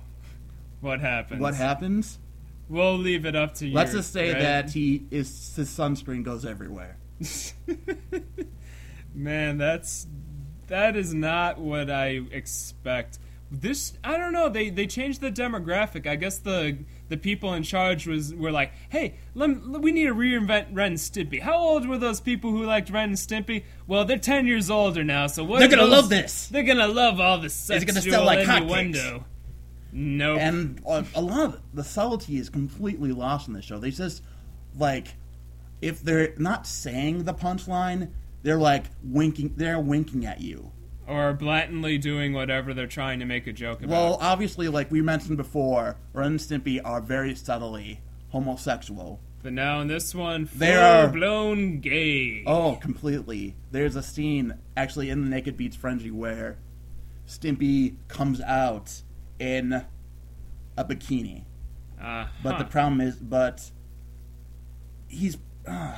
[0.82, 1.40] what happens.
[1.40, 2.18] What happens?
[2.70, 3.76] We'll leave it up to you.
[3.76, 4.42] Let's just say right?
[4.42, 6.98] that he is his sunscreen goes everywhere.
[9.14, 10.08] Man, that's
[10.70, 13.20] that is not what I expect.
[13.52, 14.48] This I don't know.
[14.50, 16.06] They they changed the demographic.
[16.06, 16.78] I guess the
[17.10, 20.98] the people in charge was were like, hey, lem, we need to reinvent Ren and
[20.98, 21.42] Stimpy.
[21.42, 23.64] How old were those people who liked Ren and Stimpy?
[23.88, 25.26] Well, they're ten years older now.
[25.28, 25.60] So what?
[25.60, 26.48] They're gonna those- love this.
[26.48, 29.26] They're gonna love all the sexual gonna sell like innuendo.
[29.92, 30.40] Nope.
[30.40, 33.80] And a lot of the subtlety is completely lost in the show.
[33.80, 34.22] They just
[34.78, 35.16] like
[35.82, 38.12] if they're not saying the punchline,
[38.44, 39.54] they're like winking.
[39.58, 40.72] They're winking at you.
[41.08, 43.90] or blatantly doing whatever they're trying to make a joke about.
[43.90, 49.20] Well, obviously, like we mentioned before, Ren and Stimpy are very subtly homosexual.
[49.42, 52.44] but now in this one, They are- blown gay.
[52.46, 53.56] Oh, completely.
[53.72, 56.58] There's a scene actually in the Naked Beach Frenzy where
[57.28, 59.02] Stimpy comes out
[59.40, 59.86] in
[60.78, 61.46] a bikini.
[62.00, 63.72] Uh, But the problem is, but
[65.08, 65.96] he's uh,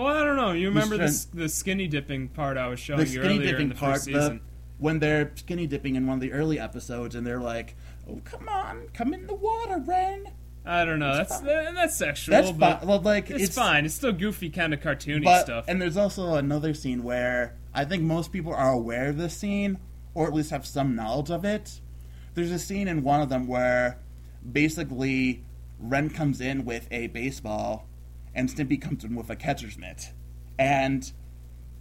[0.00, 0.52] oh, I don't know.
[0.52, 3.74] You remember the, the skinny dipping part I was showing the you earlier in the
[3.74, 3.94] part.
[3.96, 4.40] first The, season?
[4.78, 7.76] when they're skinny dipping in one of the early episodes, and they're like,
[8.08, 10.26] "Oh, come on, come in the water, Ren."
[10.64, 11.14] I don't know.
[11.16, 12.88] That's that, that's sexual, That's but fine.
[12.88, 13.84] Well, like it's, fine.
[13.86, 15.64] It's still goofy, kind of cartoony But stuff.
[15.68, 19.78] and there's also another scene where I think most people are aware of this scene,
[20.14, 21.80] or at least have some knowledge of it.
[22.34, 23.98] There's a scene in one of them where
[24.52, 25.42] basically
[25.78, 27.86] Ren comes in with a baseball,
[28.34, 30.12] and Stimpy comes in with a catcher's mitt,
[30.58, 31.12] and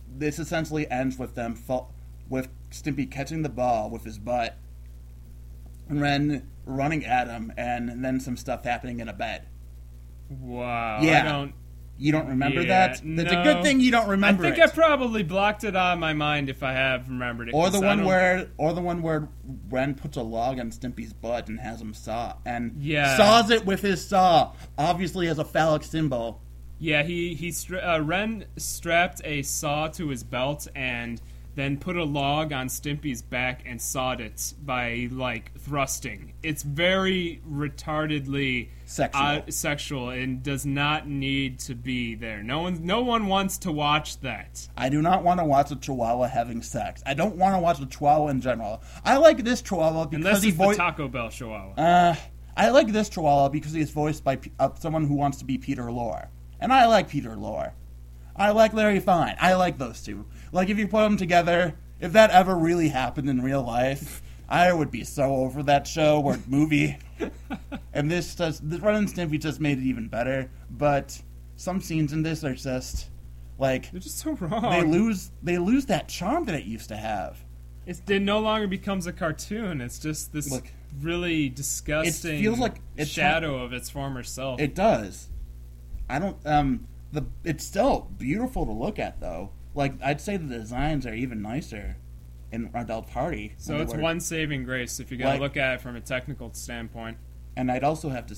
[0.08, 1.94] this essentially ends with them fall,
[2.28, 4.58] with Stimpy catching the ball with his butt,
[5.88, 9.48] and Ren running at him, and then some stuff happening in a bed.
[10.30, 11.02] wow.
[11.02, 11.22] Yeah.
[11.22, 11.54] I don't.
[12.02, 13.02] You don't remember Yeah, that?
[13.04, 14.46] That's a good thing you don't remember.
[14.46, 14.70] I think it.
[14.70, 17.54] I probably blocked it out of my mind if I have remembered it.
[17.54, 19.28] Or the one where, or the one where
[19.70, 23.18] Ren puts a log on Stimpy's butt and has him saw, and Yeah.
[23.18, 26.42] saws it with his saw, obviously as a phallic symbol.
[26.80, 31.22] Yeah, he he uh, Ren strapped a saw to his belt and
[31.60, 36.34] then put a log on Stimpy's back and sawed it by like thrusting.
[36.42, 39.22] It's very retardedly Sexual.
[39.22, 42.42] uh, sexual and does not need to be there.
[42.42, 44.68] No one no one wants to watch that.
[44.78, 47.04] I do not want to watch a Chihuahua having sex.
[47.06, 48.82] I don't want to watch a Chihuahua in general.
[49.04, 50.80] I like this Chihuahua because Unless he voiced.
[50.80, 51.74] Taco Bell Chihuahua.
[51.74, 52.16] Uh,
[52.56, 55.58] I like this Chihuahua because he's voiced by P- uh, someone who wants to be
[55.58, 56.28] Peter Lorre,
[56.60, 57.74] and I like Peter Lorre.
[58.40, 59.36] I like Larry Fine.
[59.40, 60.26] I like those two.
[60.54, 64.72] Like if you put them together, if that ever really happened in real life, I
[64.72, 66.98] would be so over that show or movie.
[67.94, 70.50] and this just this Ren and Stimpy just made it even better.
[70.72, 71.22] But
[71.58, 73.10] some scenes in this are just
[73.58, 74.72] like They're just so wrong.
[74.72, 77.44] they lose they lose that charm that it used to have.
[77.86, 79.82] It's, it no longer becomes a cartoon.
[79.82, 80.72] It's just this Look.
[81.02, 84.62] really disgusting It feels like it's shadow of its former self.
[84.62, 85.28] It does.
[86.10, 86.38] I don't.
[86.46, 86.88] Um.
[87.12, 89.52] The it's still beautiful to look at though.
[89.74, 91.98] Like I'd say the designs are even nicer
[92.52, 93.54] in Adult Party.
[93.58, 96.02] so it's were- one saving grace if you're gonna Like- look at it from a
[96.02, 97.18] technical standpoint.
[97.56, 98.36] And I'd also have to.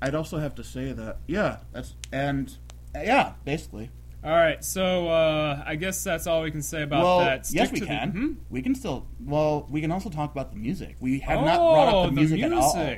[0.00, 2.56] I'd also have to say that yeah, that's and
[2.94, 3.90] yeah, basically.
[4.24, 7.44] All right, so uh, I guess that's all we can say about well, that.
[7.46, 8.10] Stick yes, we to the- can.
[8.10, 8.32] Hmm?
[8.50, 9.06] We can still.
[9.20, 10.96] Well, we can also talk about the music.
[11.00, 12.72] We have oh, not brought up the the music, at all.
[12.74, 12.90] The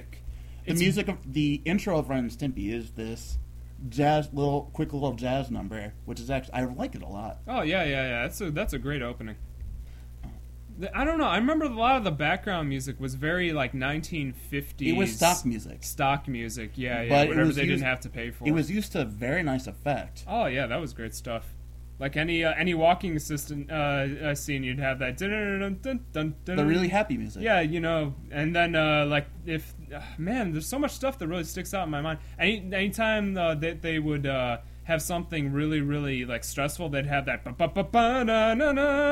[0.64, 3.38] It's- music of the intro of Ren and Stimpy is this
[3.88, 7.38] jazz little quick little jazz number, which is actually I like it a lot.
[7.47, 8.23] Oh yeah, yeah, yeah.
[8.23, 9.37] That's a that's a great opening.
[10.92, 11.27] I don't know.
[11.27, 14.75] I remember a lot of the background music was very like 1950s.
[14.81, 15.85] It was stock music.
[15.85, 17.09] Stock music, yeah, yeah.
[17.09, 18.47] But whatever they used- didn't have to pay for.
[18.47, 20.25] It was used to very nice effect.
[20.27, 21.55] Oh yeah, that was great stuff.
[22.00, 25.16] Like any uh, any walking assistant uh, uh, scene, you'd have that.
[25.16, 27.42] The really happy music.
[27.42, 31.28] Yeah, you know, and then uh, like if uh, man, there's so much stuff that
[31.28, 32.18] really sticks out in my mind.
[32.37, 37.26] Any anytime uh, that they would uh, have something really really like stressful, they'd have
[37.26, 37.44] that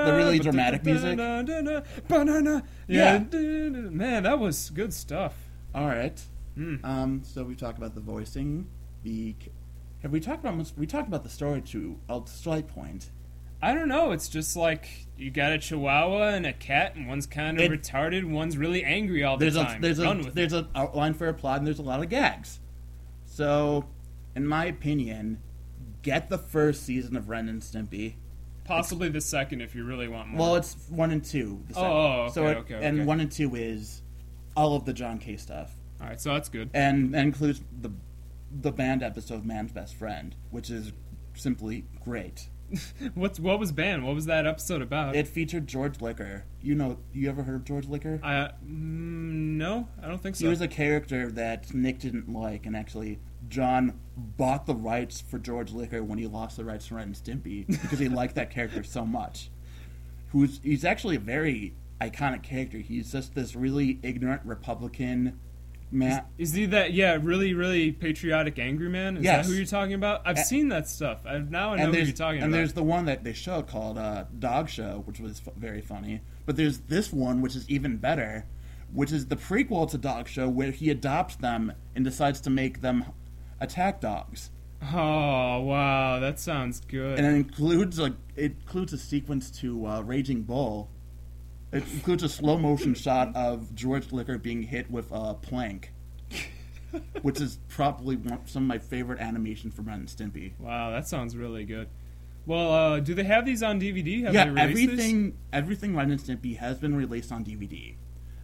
[0.06, 1.18] the really dramatic music?
[2.88, 3.18] Yeah,
[3.90, 5.34] man, that was good stuff.
[5.72, 6.20] All right.
[6.56, 6.76] Hmm.
[6.82, 7.22] Um.
[7.24, 8.66] So we talked about the voicing.
[9.04, 9.36] The
[10.02, 13.10] have we talked about we talked about the story to uh, a slight point.
[13.64, 14.10] I don't know.
[14.10, 17.70] It's just like you got a Chihuahua and a cat, and one's kind of It-
[17.82, 19.78] retarded, one's really angry all the There's time.
[19.78, 22.02] a there's a Run with there's a outline for a plot and there's a lot
[22.02, 22.58] of gags.
[23.24, 23.86] So,
[24.34, 25.40] in my opinion,
[26.02, 28.14] get the first season of Ren and Stimpy.
[28.64, 30.40] Possibly the second if you really want more.
[30.40, 31.62] Well, it's one and two.
[31.68, 31.92] the Oh, second.
[31.92, 34.02] oh, so okay, it, okay, and one and two is
[34.56, 36.68] all of the John K stuff, all right, so that's good.
[36.74, 37.90] and that includes the
[38.60, 40.92] the banned episode "Man's Best Friend," which is
[41.34, 42.48] simply great.
[43.14, 44.04] What's what was banned?
[44.04, 45.14] What was that episode about?
[45.14, 46.44] It featured George Liquor.
[46.62, 48.20] You know, you ever heard of George Liquor?
[48.22, 50.44] I mm, no, I don't think so.
[50.44, 55.38] He was a character that Nick didn't like, and actually, John bought the rights for
[55.38, 58.50] George Liquor when he lost the rights to Ren and Stimpy because he liked that
[58.50, 59.50] character so much.
[60.28, 62.78] Who's he's actually a very iconic character.
[62.78, 65.38] He's just this really ignorant Republican
[65.92, 66.24] man.
[66.38, 66.92] Is he that?
[66.92, 69.16] Yeah, really, really patriotic, angry man.
[69.18, 69.44] Is Yes.
[69.46, 70.22] that who you're talking about?
[70.24, 71.20] I've A- seen that stuff.
[71.26, 72.44] I now I know and who you're talking and about.
[72.46, 75.80] And there's the one that they showed called uh, Dog Show, which was f- very
[75.80, 76.20] funny.
[76.46, 78.46] But there's this one which is even better,
[78.92, 82.80] which is the prequel to Dog Show, where he adopts them and decides to make
[82.80, 83.04] them
[83.60, 84.50] attack dogs.
[84.82, 87.16] Oh wow, that sounds good.
[87.18, 90.90] and it includes like it includes a sequence to uh, Raging Bull.
[91.72, 95.92] It includes a slow motion shot of George Liquor being hit with a plank,
[97.22, 100.52] which is probably one, some of my favorite animation from Ren and Stimpy.
[100.58, 101.88] wow, that sounds really good.
[102.44, 104.24] Well, uh, do they have these on DVD?
[104.24, 104.88] Have yeah, they released these?
[104.90, 107.94] everything everything Ren and Stimpy has been released on DVD.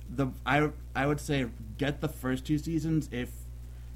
[0.09, 3.31] The I I would say get the first two seasons if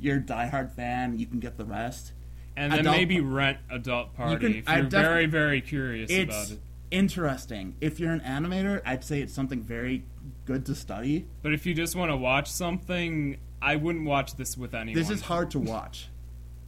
[0.00, 1.18] you're a diehard fan.
[1.18, 2.12] You can get the rest.
[2.56, 6.58] and then Adult- maybe rent Adult Party if you're def- very, very curious about it.
[6.92, 7.74] Interesting.
[7.80, 10.04] If you're an animator, I'd say it's something very
[10.44, 11.26] good to study.
[11.42, 15.00] But if you just want to watch something, I wouldn't watch this with anyone.
[15.00, 16.08] This is hard to watch.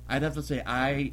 [0.09, 1.13] I'd have to say I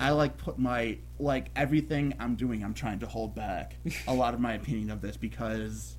[0.00, 3.74] I like put my like everything I'm doing I'm trying to hold back
[4.06, 5.96] a lot of my opinion of this because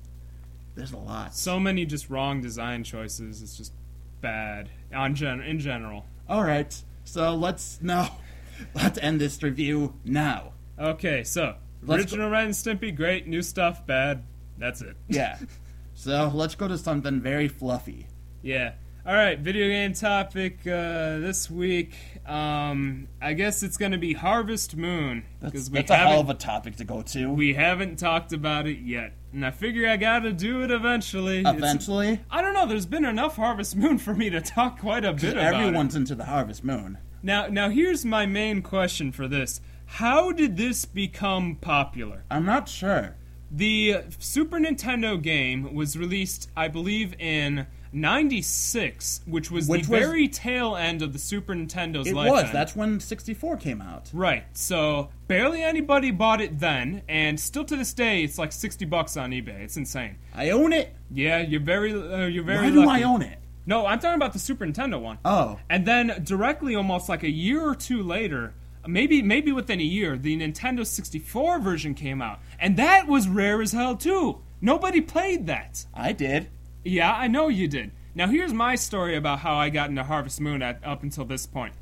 [0.74, 1.34] there's a lot.
[1.34, 3.42] so many just wrong design choices.
[3.42, 3.72] It's just
[4.20, 6.06] bad on gen- in general.
[6.28, 6.74] All right.
[7.04, 8.16] So let's now
[8.74, 10.52] let's end this review now.
[10.78, 11.56] Okay, so
[11.88, 13.26] Original Ren and Stimpy, great.
[13.26, 14.24] New stuff, bad.
[14.58, 14.96] That's it.
[15.08, 15.38] Yeah.
[15.94, 18.06] so let's go to something very fluffy.
[18.42, 18.72] Yeah.
[19.06, 21.94] All right, video game topic uh, this week.
[22.26, 26.28] Um, I guess it's going to be Harvest Moon That's, we that's a hell of
[26.28, 27.30] a topic to go to.
[27.30, 31.38] we haven't talked about it yet, and I figure I got to do it eventually.
[31.40, 32.66] It's- Eventually, I don't know.
[32.66, 35.56] There's been enough Harvest Moon for me to talk quite a bit about it.
[35.56, 36.98] everyone's into the Harvest Moon.
[37.22, 39.62] Now, now here's my main question for this:
[39.94, 42.24] How did this become popular?
[42.30, 43.16] I'm not sure.
[43.50, 50.00] The Super Nintendo game was released, I believe, in '96, which was Which the was-
[50.00, 52.06] very tail end of the Super Nintendo's life.
[52.06, 52.32] It lifetime.
[52.44, 52.52] was.
[52.52, 54.08] That's when 64 came out.
[54.12, 54.44] right.
[54.52, 59.16] So barely anybody bought it then, and still to this day, it's like 60 bucks
[59.16, 59.60] on eBay.
[59.60, 60.16] It's insane.
[60.32, 60.94] I own it.
[61.10, 62.66] Yeah, you're very, uh, you're very.
[62.68, 63.02] Why do lucky.
[63.02, 63.38] I own it?
[63.66, 65.18] No, I'm talking about the Super Nintendo one.
[65.24, 68.54] Oh, And then directly, almost like a year or two later,
[68.86, 73.60] maybe maybe within a year, the Nintendo 64 version came out, and that was rare
[73.62, 74.40] as hell too.
[74.60, 75.86] Nobody played that.
[75.94, 76.48] I did.
[76.84, 77.92] Yeah, I know you did.
[78.14, 81.46] Now here's my story about how I got into Harvest Moon at, up until this
[81.46, 81.74] point.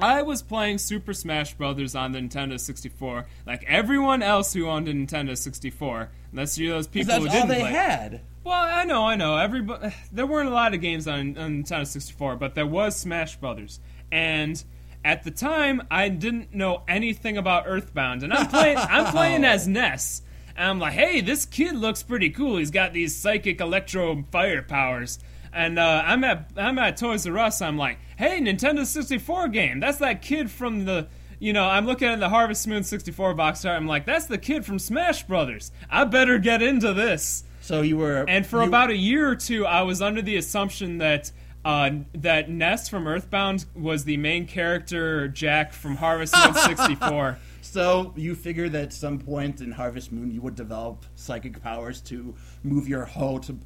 [0.00, 4.88] I was playing Super Smash Brothers on the Nintendo 64, like everyone else who owned
[4.88, 7.72] a Nintendo 64, unless you're those people who that's all didn't they play.
[7.72, 8.20] had.
[8.44, 9.36] Well, I know, I know.
[9.36, 13.36] Everybody, there weren't a lot of games on, on Nintendo 64, but there was Smash
[13.36, 13.80] Brothers,
[14.12, 14.62] and
[15.06, 18.76] at the time, I didn't know anything about Earthbound, and I'm playing.
[18.80, 20.22] I'm playing as Ness,
[20.56, 22.56] and I'm like, hey, this kid looks pretty cool.
[22.56, 25.20] He's got these psychic electro fire powers.
[25.52, 27.62] And uh, I'm at I'm at Toys R Us.
[27.62, 29.78] I'm like, hey, Nintendo 64 game.
[29.78, 31.06] That's that kid from the
[31.38, 33.76] you know, I'm looking at the Harvest Moon 64 box art.
[33.76, 35.70] I'm like, that's the kid from Smash Brothers.
[35.88, 37.44] I better get into this.
[37.60, 38.24] So you were.
[38.26, 41.30] And for you- about a year or two, I was under the assumption that
[41.66, 47.38] uh, that Ness from Earthbound was the main character, Jack from Harvest Moon 64.
[47.60, 52.00] So you figure that at some point in Harvest Moon you would develop psychic powers
[52.02, 53.58] to move your hoe to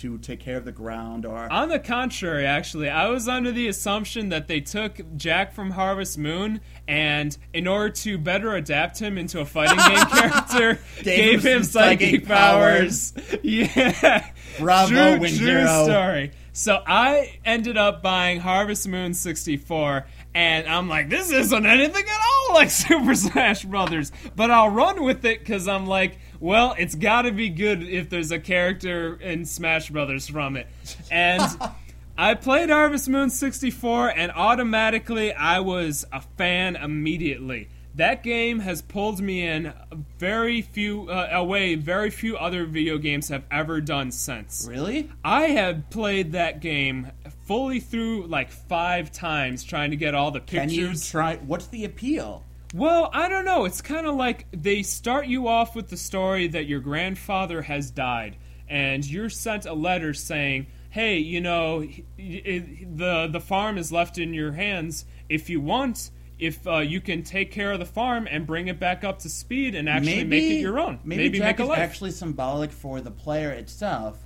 [0.00, 3.66] to take care of the ground, or On the contrary, actually, I was under the
[3.66, 9.18] assumption that they took Jack from Harvest Moon and, in order to better adapt him
[9.18, 13.12] into a fighting game character, gave, him him psychic, psychic powers.
[13.42, 14.30] Yeah.
[14.60, 15.84] Bravo, true, Win true Zero.
[15.84, 16.30] story.
[16.52, 22.20] So I ended up buying Harvest Moon 64, and I'm like, this isn't anything at
[22.20, 24.12] all like Super Smash Brothers.
[24.34, 28.10] But I'll run with it because I'm like, well, it's got to be good if
[28.10, 30.66] there's a character in Smash Brothers from it.
[31.10, 31.42] And
[32.18, 37.68] I played Harvest Moon 64, and automatically I was a fan immediately.
[37.96, 39.72] That game has pulled me in
[40.18, 44.66] very few uh, a way very few other video games have ever done since.
[44.68, 45.10] really?
[45.24, 47.10] I have played that game
[47.46, 51.36] fully through like five times trying to get all the pictures Can you try?
[51.36, 52.44] What's the appeal?
[52.72, 53.64] well, I don't know.
[53.64, 57.90] It's kind of like they start you off with the story that your grandfather has
[57.90, 58.36] died,
[58.68, 61.80] and you're sent a letter saying, "Hey, you know,
[62.16, 65.04] the the farm is left in your hands.
[65.28, 66.10] If you want."
[66.40, 69.28] If uh, you can take care of the farm and bring it back up to
[69.28, 73.00] speed and actually make it your own, Maybe, maybe, Jack make is actually symbolic for
[73.00, 74.18] the player itself,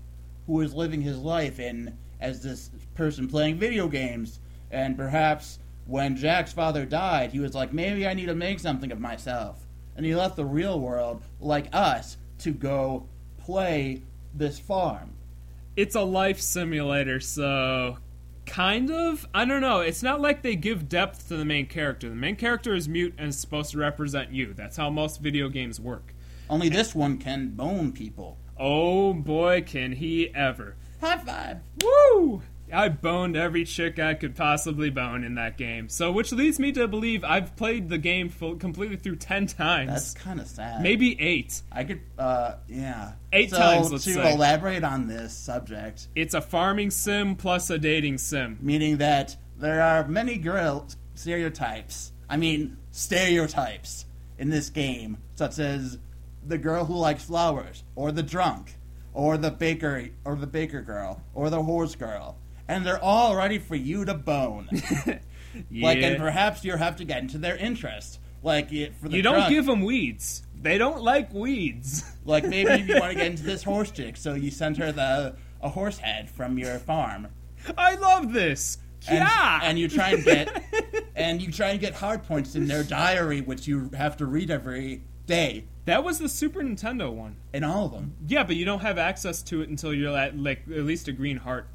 [0.47, 4.39] who is living his life in as this person playing video games,
[4.71, 8.93] and perhaps when Jack's father died, he was like, maybe I need to make something
[8.93, 13.07] of myself, and he left the real world like us to go
[13.39, 14.03] play
[14.33, 15.11] this farm.
[15.77, 17.99] it's a life simulator, so
[18.47, 19.27] kind of.
[19.35, 19.81] I don't know.
[19.81, 22.09] It's not like they give depth to the main character.
[22.09, 24.55] The main character is mute and is supposed to represent you.
[24.55, 26.15] That's how most video games work.
[26.49, 28.39] Only this one can bone people.
[28.59, 30.77] Oh boy, can he ever!
[31.01, 31.59] High five.
[31.83, 32.43] Woo!
[32.75, 35.89] I boned every chick I could possibly bone in that game.
[35.89, 39.91] So, which leads me to believe I've played the game full, completely through ten times,
[39.91, 40.83] That's kind of sad.
[40.83, 41.63] maybe eight.
[41.71, 43.13] I could, uh, yeah.
[43.33, 44.35] Eight so, times, let's to say.
[44.35, 48.59] elaborate on this subject, It's a farming sim plus a dating sim.
[48.61, 52.13] meaning that there are many girl stereotypes.
[52.29, 54.07] I mean, stereotypes
[54.39, 55.99] in this game, such as
[56.47, 58.75] the girl who likes flowers, or the drunk,
[59.13, 62.37] or the baker, or the baker girl, or the horse girl,
[62.69, 64.69] and they're all ready for you to bone.
[64.71, 65.19] Yeah.
[65.71, 68.19] Like, and perhaps you have to get into their interest.
[68.43, 70.43] Like, for the you don't drunk, give them weeds.
[70.61, 72.03] They don't like weeds.
[72.25, 75.37] Like maybe you want to get into this horse chick, so you send her the
[75.61, 77.29] a horse head from your farm,
[77.79, 78.79] I love this.
[79.07, 79.61] and, yeah.
[79.63, 80.65] and you try and get
[81.15, 84.51] and you try and get hard points in their diary, which you have to read
[84.51, 87.37] every day that was the Super Nintendo one.
[87.53, 88.15] in all of them.
[88.27, 91.13] Yeah, but you don't have access to it until you're at like at least a
[91.13, 91.69] green heart,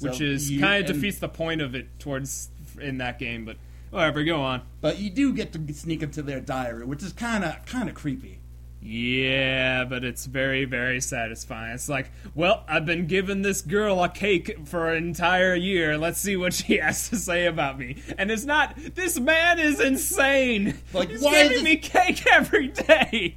[0.00, 3.44] which is kind of defeats the point of it towards in that game.
[3.44, 3.56] But
[3.90, 4.62] whatever, go on.
[4.80, 7.94] But you do get to sneak into their diary, which is kind of kind of
[7.94, 8.38] creepy.
[8.82, 11.74] Yeah, but it's very, very satisfying.
[11.74, 15.98] It's like, well, I've been giving this girl a cake for an entire year.
[15.98, 18.02] Let's see what she has to say about me.
[18.16, 18.74] And it's not.
[18.94, 20.78] This man is insane.
[20.94, 23.36] Like, He's why is giving this- me cake every day.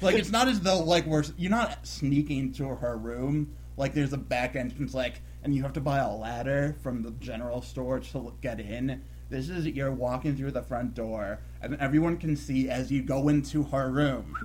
[0.00, 3.54] Like it's not as though like we're you're not sneaking to her room.
[3.76, 7.12] Like there's a back entrance, like, and you have to buy a ladder from the
[7.12, 9.00] general store to get in.
[9.30, 13.28] This is you're walking through the front door, and everyone can see as you go
[13.28, 14.36] into her room.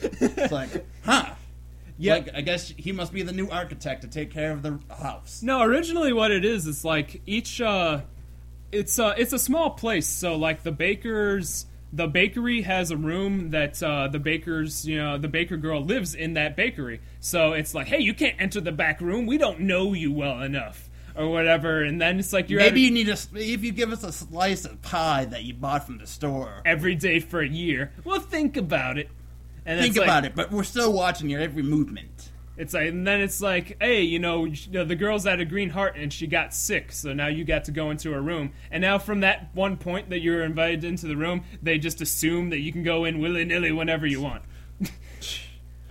[0.00, 1.34] it's like, huh?
[1.98, 2.14] Yeah.
[2.14, 5.42] Like I guess he must be the new architect to take care of the house.
[5.42, 8.00] No, originally what it is is like each uh
[8.72, 13.50] it's uh it's a small place, so like the baker's the bakery has a room
[13.50, 17.00] that uh, the baker's you know the baker girl lives in that bakery.
[17.20, 19.26] So it's like hey you can't enter the back room.
[19.26, 21.82] We don't know you well enough or whatever.
[21.82, 24.12] And then it's like you're Maybe at- you need a if you give us a
[24.12, 26.62] slice of pie that you bought from the store.
[26.64, 27.92] every day for a year.
[28.04, 29.10] Well think about it.
[29.64, 32.08] And Think it's like- about it, but we're still watching your every movement.
[32.56, 35.96] It's like, and then it's like, hey, you know, the girl's had a green heart
[35.96, 38.52] and she got sick, so now you got to go into her room.
[38.70, 42.00] And now, from that one point that you were invited into the room, they just
[42.02, 44.42] assume that you can go in willy nilly whenever you want.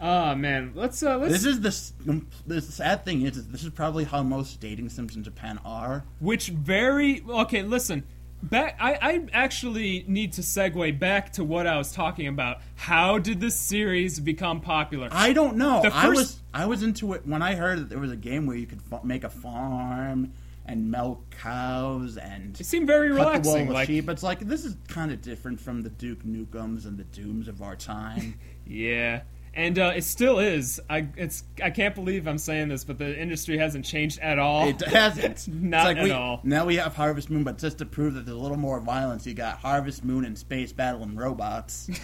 [0.03, 3.69] Ah man, let's uh, let's This is the the sad thing is, is this is
[3.69, 6.03] probably how most dating sims in Japan are.
[6.19, 7.61] which very okay.
[7.61, 8.03] Listen,
[8.43, 8.77] back.
[8.79, 12.57] I I actually need to segue back to what I was talking about.
[12.75, 15.09] How did this series become popular?
[15.11, 15.81] I don't know.
[15.81, 18.15] The I first- was I was into it when I heard that there was a
[18.17, 20.33] game where you could fa- make a farm
[20.65, 23.69] and milk cows and it seemed very cut the wool relaxing.
[23.69, 24.09] Like, sheep.
[24.09, 27.61] It's like this is kind of different from the Duke Nukem's and the Dooms of
[27.61, 28.35] our time.
[28.67, 29.21] Yeah,
[29.53, 30.79] and uh, it still is.
[30.89, 34.67] I it's I can't believe I'm saying this, but the industry hasn't changed at all.
[34.67, 35.47] It hasn't.
[35.53, 36.39] Not like at we, all.
[36.43, 39.25] Now we have Harvest Moon, but just to prove that there's a little more violence,
[39.27, 41.89] you got Harvest Moon and Space Battle and Robots.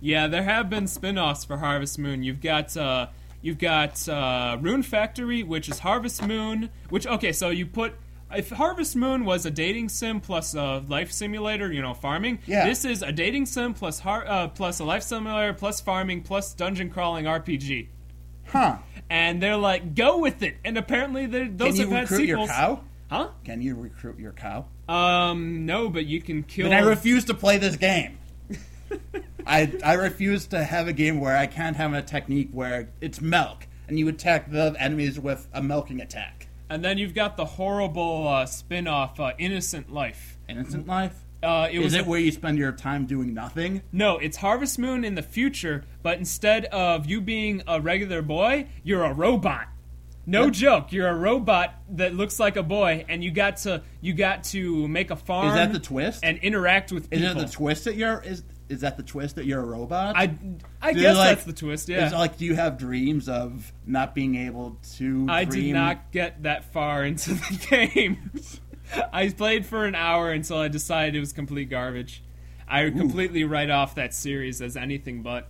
[0.00, 2.22] Yeah, there have been spin-offs for Harvest Moon.
[2.22, 3.08] You've got uh,
[3.40, 6.70] you've got uh, Rune Factory, which is Harvest Moon.
[6.88, 7.94] Which okay, so you put
[8.36, 12.38] if Harvest Moon was a dating sim plus a life simulator, you know, farming.
[12.46, 12.66] Yeah.
[12.66, 16.54] This is a dating sim plus har- uh, plus a life simulator plus farming plus
[16.54, 17.88] dungeon crawling RPG.
[18.46, 18.76] huh?
[19.10, 20.56] And they're like, go with it.
[20.64, 22.50] And apparently, those Can you have had recruit your sequels.
[22.50, 22.80] cow?
[23.10, 23.28] Huh?
[23.44, 24.64] Can you recruit your cow?
[24.88, 26.70] Um, no, but you can kill.
[26.70, 28.16] Then I refuse to play this game.
[29.46, 33.20] I I refuse to have a game where I can't have a technique where it's
[33.20, 36.48] milk and you attack the enemies with a milking attack.
[36.72, 40.38] And then you've got the horrible uh, spin-off, uh, Innocent Life.
[40.48, 41.14] Innocent life.
[41.42, 43.82] Uh, it Is was it a- where you spend your time doing nothing?
[43.90, 48.68] No, it's Harvest Moon in the future, but instead of you being a regular boy,
[48.84, 49.66] you're a robot.
[50.24, 54.14] No joke, you're a robot that looks like a boy, and you got to you
[54.14, 55.48] got to make a farm.
[55.48, 56.20] Is that the twist?
[56.22, 57.26] And interact with people.
[57.26, 60.16] Is that the twist that you're is is that the twist that you're a robot?
[60.16, 60.34] I
[60.80, 61.88] I guess like- that's the twist.
[61.88, 65.26] Yeah, like do you have dreams of not being able to?
[65.28, 68.30] I did not get that far into the game.
[69.12, 72.22] I played for an hour until I decided it was complete garbage.
[72.68, 75.48] I completely write off that series as anything but.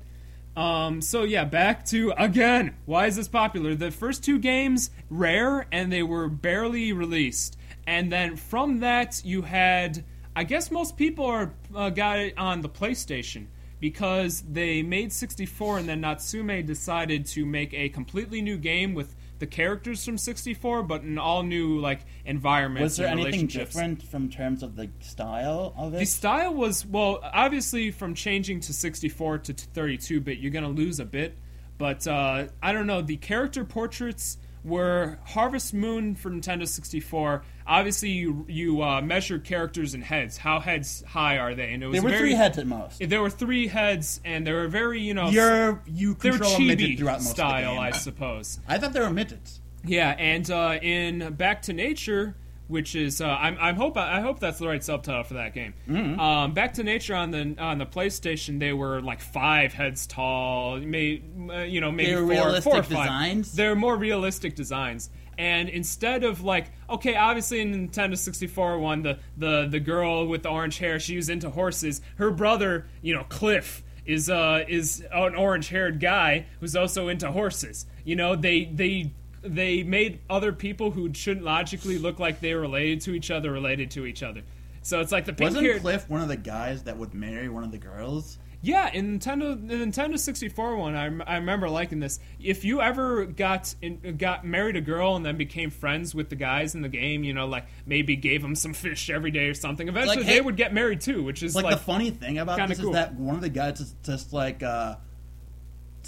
[0.57, 2.77] Um, so yeah, back to again.
[2.85, 3.75] Why is this popular?
[3.75, 7.57] The first two games rare and they were barely released,
[7.87, 10.05] and then from that you had.
[10.35, 13.47] I guess most people are uh, got it on the PlayStation
[13.80, 19.14] because they made 64 and then Natsume decided to make a completely new game with
[19.41, 24.30] the characters from 64 but an all new like environments Was there anything different from
[24.30, 25.99] terms of the style of it?
[25.99, 31.01] The style was well, obviously from changing to 64 to 32 bit, you're gonna lose
[31.01, 31.37] a bit.
[31.76, 33.03] But uh, I don't know.
[33.03, 37.43] The character portraits were Harvest Moon for Nintendo 64.
[37.67, 40.37] Obviously, you you uh, measure characters in heads.
[40.37, 41.73] How heads high are they?
[41.73, 43.09] And it was there were very, three heads at most.
[43.09, 46.57] There were three heads, and they were very you know You're you they were control
[46.57, 48.61] a midget chibi throughout most style, I suppose.
[48.67, 49.61] I thought they were midgets.
[49.85, 52.37] Yeah, and uh, in Back to Nature,
[52.69, 55.75] which is uh, I'm, I'm hope I hope that's the right subtitle for that game.
[55.89, 56.21] Mm-hmm.
[56.21, 60.79] Um, Back to Nature on the on the PlayStation, they were like five heads tall,
[60.79, 62.89] may, uh, you know maybe They were four, four or five.
[62.89, 63.53] designs?
[63.53, 65.11] They're more realistic designs.
[65.43, 70.45] And instead of like, okay, obviously in Nintendo 64 one, the, the, the girl with
[70.45, 72.01] the orange hair, she was into horses.
[72.14, 77.30] Her brother, you know, Cliff, is uh is an orange haired guy who's also into
[77.30, 77.86] horses.
[78.05, 79.12] You know, they they
[79.43, 83.90] they made other people who shouldn't logically look like they related to each other related
[83.93, 84.43] to each other.
[84.82, 87.49] So it's like the pink Wasn't haired Cliff one of the guys that would marry
[87.49, 88.38] one of the girls?
[88.65, 92.21] Yeah, in Nintendo, the Nintendo 64 one, I, I remember liking this.
[92.41, 96.37] If you ever got in, got married a girl and then became friends with the
[96.37, 99.55] guys in the game, you know, like maybe gave them some fish every day or
[99.55, 102.39] something, eventually Like, they would get married too, which is like, like, the funny thing
[102.39, 102.91] about this cool.
[102.91, 104.95] is that one of the guys is just like uh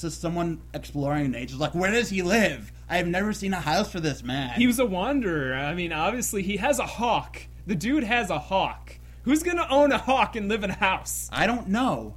[0.01, 1.57] just someone exploring nature.
[1.57, 2.73] Like, where does he live?
[2.89, 4.51] I have never seen a house for this man.
[4.51, 5.55] he was a wanderer.
[5.55, 7.41] I mean, obviously he has a hawk.
[7.67, 8.97] The dude has a hawk.
[9.23, 11.29] Who's gonna own a hawk and live in a house?
[11.33, 12.15] I don't know.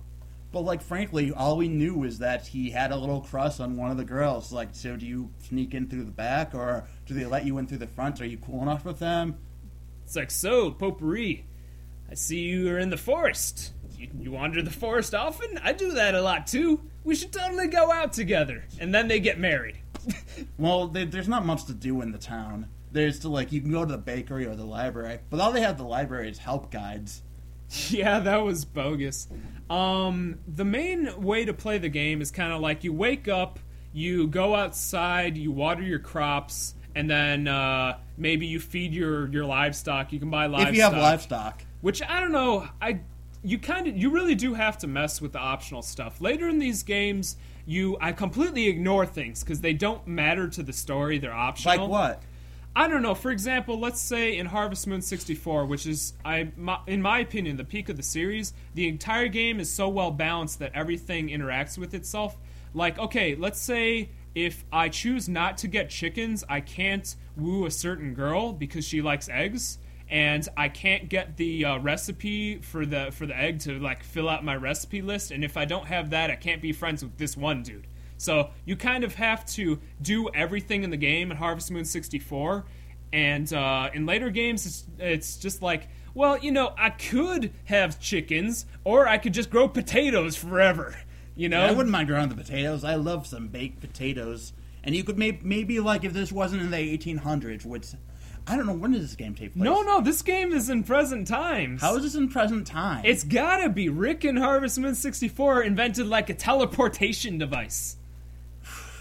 [0.52, 3.91] But like frankly, all we knew was that he had a little crush on one
[3.91, 4.52] of the girls.
[4.52, 7.68] Like, so do you sneak in through the back or do they let you in
[7.68, 8.22] through the front?
[8.22, 9.38] Are you cool enough with them?
[10.06, 11.45] It's like, so, potpourri,
[12.10, 13.74] I see you are in the forest.
[13.98, 15.60] You, you wander the forest often?
[15.62, 16.82] I do that a lot too.
[17.04, 18.64] We should totally go out together.
[18.80, 19.78] And then they get married.
[20.60, 22.68] Well, there, there's not much to do in the town.
[22.91, 25.62] There's to like you can go to the bakery or the library, but all they
[25.62, 27.22] have the library is help guides.
[27.89, 29.28] yeah, that was bogus.
[29.70, 33.59] Um, the main way to play the game is kind of like you wake up,
[33.91, 39.45] you go outside, you water your crops, and then uh, maybe you feed your, your
[39.45, 40.13] livestock.
[40.13, 40.70] You can buy livestock.
[40.70, 42.68] If you have livestock, which I don't know.
[42.82, 43.01] I
[43.43, 46.59] you kind of you really do have to mess with the optional stuff later in
[46.59, 47.38] these games.
[47.65, 51.18] You I completely ignore things because they don't matter to the story.
[51.18, 51.88] They're optional.
[51.88, 52.24] like what?
[52.78, 53.15] I don't know.
[53.15, 57.57] For example, let's say in Harvest Moon 64, which is, I, my, in my opinion,
[57.57, 61.80] the peak of the series, the entire game is so well balanced that everything interacts
[61.80, 62.38] with itself.
[62.75, 67.71] Like, okay, let's say if I choose not to get chickens, I can't woo a
[67.71, 73.09] certain girl because she likes eggs, and I can't get the uh, recipe for the
[73.11, 75.32] for the egg to like fill out my recipe list.
[75.32, 77.88] And if I don't have that, I can't be friends with this one dude.
[78.18, 82.65] So you kind of have to do everything in the game in Harvest Moon 64,
[83.13, 87.99] and uh, in later games, it's, it's just like, well, you know, I could have
[87.99, 90.95] chickens, or I could just grow potatoes forever.
[91.36, 92.84] You know, I wouldn't mind growing the potatoes.
[92.84, 94.53] I love some baked potatoes.
[94.84, 97.89] And you could maybe, maybe like if this wasn't in the 1800s, which
[98.47, 99.63] I don't know when does this game take place.
[99.63, 101.82] no, no, this game is in present times.
[101.82, 103.03] How is this in present time?
[103.05, 103.89] It's gotta be.
[103.89, 107.97] Rick and Harvest Moon 64 invented like a teleportation device.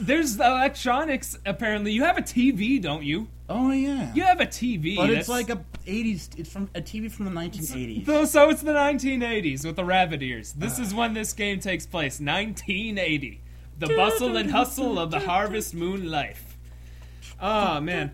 [0.01, 1.93] There's electronics, apparently.
[1.93, 3.29] You have a TV, don't you?
[3.49, 4.97] oh yeah, You have a TV.
[4.97, 6.37] but it's that's- like a 80s.
[6.37, 8.05] It's from a TV from the 1980s.
[8.05, 10.53] So, so it's the 1980s with the rabbit ears.
[10.53, 12.19] This is when this game takes place.
[12.21, 13.41] 1980.
[13.79, 16.57] The bustle and hustle of the Harvest Moon life.
[17.41, 18.13] Oh, man.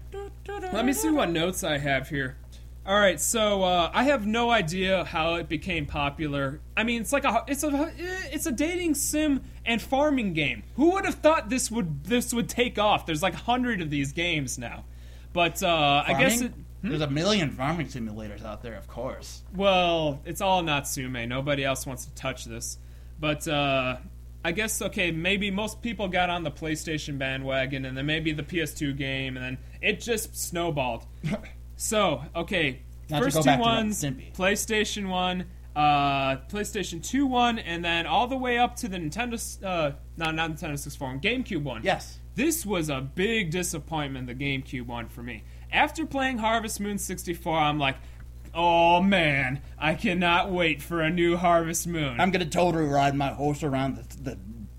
[0.73, 2.37] Let me see what notes I have here.
[2.85, 6.61] All right, so uh, I have no idea how it became popular.
[6.77, 10.65] I mean, it's like a it's a it's a dating sim and farming game.
[10.75, 13.07] Who would have thought this would this would take off?
[13.07, 14.85] There's like a hundred of these games now,
[15.33, 16.49] but uh, I guess it.
[16.51, 16.67] Farming?
[16.83, 19.43] There's a million farming simulators out there, of course.
[19.55, 21.29] Well, it's all Natsume.
[21.29, 22.79] Nobody else wants to touch this.
[23.21, 23.99] But uh,
[24.45, 28.43] I guess okay, maybe most people got on the PlayStation bandwagon, and then maybe the
[28.43, 31.07] PS2 game, and then it just snowballed.
[31.83, 34.05] so okay, Not first two back to Ren and ones.
[34.37, 39.65] PlayStation One, uh, PlayStation Two one, and then all the way up to the Nintendo,
[39.65, 41.83] uh, no, not Nintendo 64 one, GameCube one.
[41.83, 42.19] Yes.
[42.35, 45.43] This was a big disappointment, the GameCube one for me.
[45.73, 47.97] After playing Harvest Moon 64, I'm like,
[48.55, 52.21] oh man, I cannot wait for a new Harvest Moon.
[52.21, 54.39] I'm gonna totally ride my horse around the, the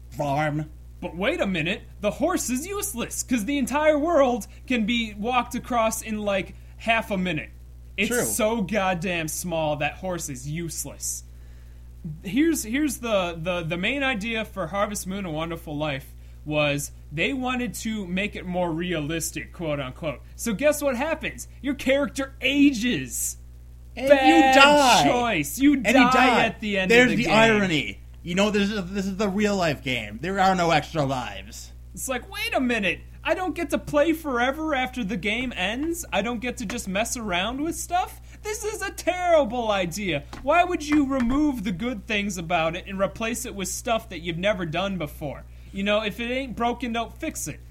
[0.09, 0.69] farm.
[1.01, 5.53] but wait a minute, the horse is useless because the entire world can be walked
[5.53, 7.49] across in like half a minute.
[7.95, 8.25] It's True.
[8.25, 11.23] so goddamn small that horse is useless.
[12.23, 16.13] Here's here's the, the the main idea for Harvest Moon: A Wonderful Life
[16.43, 20.19] was they wanted to make it more realistic, quote unquote.
[20.35, 21.47] So guess what happens?
[21.61, 23.37] Your character ages.
[23.95, 25.03] And Bad you die.
[25.03, 25.59] choice.
[25.59, 26.91] You And die, you die at the end.
[26.91, 27.99] There's of the, the, irony.
[28.23, 30.19] You know, this is this is the real life game.
[30.21, 31.71] There are no extra lives.
[31.93, 32.99] It's like, wait a minute.
[33.25, 36.05] I don't get to play forever after the game ends.
[36.11, 38.21] I don't get to just mess around with stuff.
[38.43, 40.23] This is a terrible idea.
[40.41, 44.19] Why would you remove the good things about it and replace it with stuff that
[44.19, 45.43] you've never done before?
[45.71, 47.61] You know, if it ain't broken, don't fix it.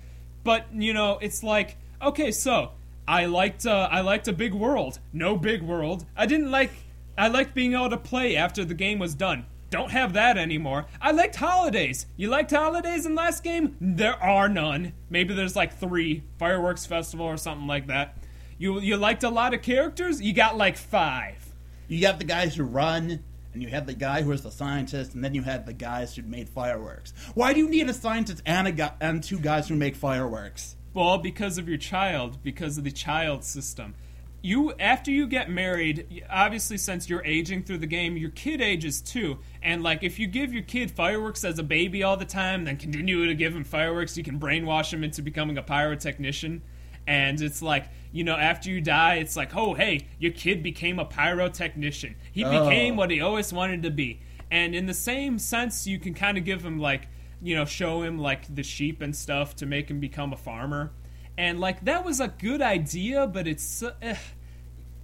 [0.42, 2.70] But you know, it's like, okay, so
[3.06, 4.98] I liked uh, I liked a big world.
[5.12, 6.06] No big world.
[6.16, 6.72] I didn't like
[7.18, 9.44] I liked being able to play after the game was done.
[9.72, 10.84] Don't have that anymore.
[11.00, 12.04] I liked holidays.
[12.18, 13.74] You liked holidays in last game?
[13.80, 14.92] There are none.
[15.08, 18.18] Maybe there's like three fireworks festival or something like that.
[18.58, 20.20] You you liked a lot of characters?
[20.20, 21.54] You got like five.
[21.88, 25.14] You have the guys who run, and you have the guy who is the scientist,
[25.14, 27.14] and then you have the guys who made fireworks.
[27.32, 30.76] Why do you need a scientist and a guy, and two guys who make fireworks?
[30.92, 33.94] Well, because of your child, because of the child system.
[34.42, 39.00] You after you get married, obviously since you're aging through the game, your kid ages
[39.00, 39.38] too.
[39.62, 42.76] And like if you give your kid fireworks as a baby all the time, then
[42.76, 46.60] continue to give him fireworks, you can brainwash him into becoming a pyrotechnician.
[47.06, 50.98] And it's like, you know, after you die, it's like, oh, hey, your kid became
[50.98, 52.14] a pyrotechnician.
[52.30, 52.64] He Oh.
[52.68, 54.20] became what he always wanted to be.
[54.50, 57.08] And in the same sense, you can kind of give him, like,
[57.42, 60.92] you know, show him, like, the sheep and stuff to make him become a farmer.
[61.38, 63.82] And, like, that was a good idea, but it's.
[63.82, 64.16] Uh, eh,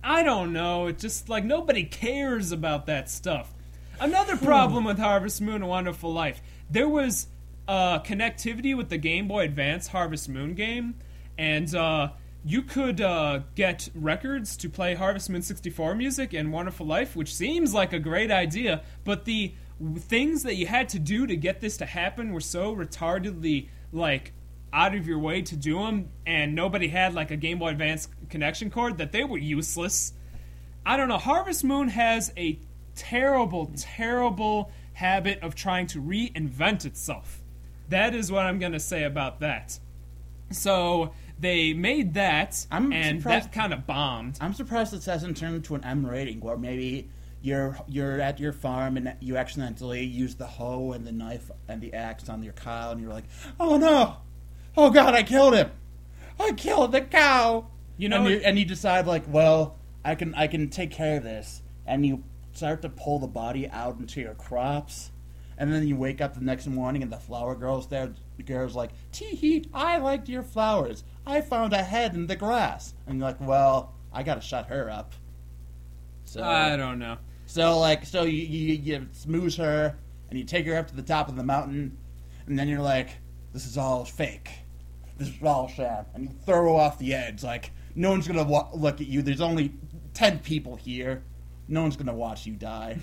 [0.03, 0.87] I don't know.
[0.87, 3.53] It just, like, nobody cares about that stuff.
[4.01, 6.41] Another problem with Harvest Moon: A Wonderful Life.
[6.71, 7.27] There was
[7.67, 10.95] uh, connectivity with the Game Boy Advance Harvest Moon game,
[11.37, 12.11] and uh,
[12.45, 17.35] you could uh, get records to play Harvest Moon 64 music and Wonderful Life, which
[17.35, 18.83] seems like a great idea.
[19.05, 19.53] But the
[19.99, 24.33] things that you had to do to get this to happen were so retardedly like
[24.73, 28.09] out of your way to do them, and nobody had like a Game Boy Advance
[28.29, 30.13] connection cord that they were useless.
[30.85, 31.19] I don't know.
[31.19, 32.59] Harvest Moon has a
[32.95, 37.41] terrible, terrible habit of trying to reinvent itself.
[37.89, 39.79] That is what I'm going to say about that.
[40.51, 44.39] So they made that, I'm and surprised- that kind of bombed.
[44.41, 47.09] I'm surprised this hasn't turned into an M rating, where maybe
[47.41, 51.81] you're you're at your farm and you accidentally use the hoe and the knife and
[51.81, 53.27] the axe on your cow, and you're like,
[53.61, 54.17] "Oh no!
[54.81, 55.73] Oh God, I killed him!
[56.39, 57.67] I killed the cow!"
[57.97, 61.17] You know, and you, and you decide like, "Well, I can I can take care
[61.17, 62.23] of this," and you
[62.53, 65.11] start to pull the body out into your crops.
[65.57, 68.13] And then you wake up the next morning and the flower girl's there.
[68.37, 71.03] The girl's like, Tee hee, I liked your flowers.
[71.27, 72.95] I found a head in the grass.
[73.07, 75.15] And you're like, well, I gotta shut her up.
[76.25, 77.17] So, I don't know.
[77.47, 79.97] so like, so you, you, you smooze her
[80.31, 81.97] and you take her up to the top of the mountain.
[82.47, 83.11] And then you're like,
[83.53, 84.51] this is all fake.
[85.19, 86.05] This is all sham.
[86.15, 87.43] And you throw off the edge.
[87.43, 89.21] Like, no one's gonna wa- look at you.
[89.23, 89.73] There's only
[90.15, 91.25] 10 people here.
[91.67, 92.99] No one's gonna watch you die.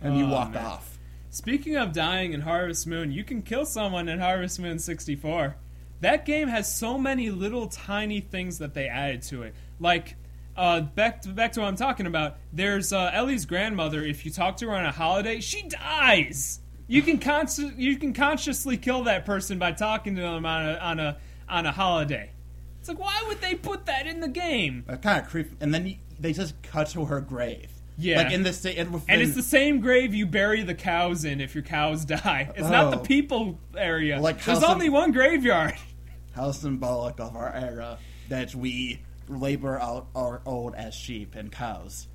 [0.00, 0.64] And you Oh, walk man.
[0.64, 0.98] off.
[1.30, 5.56] Speaking of dying in Harvest Moon, you can kill someone in Harvest Moon 64.
[6.00, 9.54] That game has so many little tiny things that they added to it.
[9.80, 10.16] Like,
[10.56, 12.36] uh, back to, back to what I'm talking about.
[12.52, 14.04] There's uh, Ellie's grandmother.
[14.04, 16.60] If you talk to her on a holiday, she dies.
[16.86, 20.74] You can consci- you can consciously kill that person by talking to them on a
[20.76, 21.16] on a
[21.48, 22.30] on a holiday.
[22.80, 24.84] It's like why would they put that in the game?
[24.86, 25.56] That kind of creepy.
[25.60, 27.70] And then you, they just cut to her grave.
[27.96, 28.24] Yeah.
[28.24, 31.40] like in the state, and, And it's the same grave you bury the cows in
[31.40, 32.50] if your cows die.
[32.56, 33.02] It's not the Oh.
[33.02, 34.20] people area.
[34.20, 35.74] Like There's only one graveyard.
[36.34, 42.08] how symbolic of our era that we labor out our old as sheep and cows.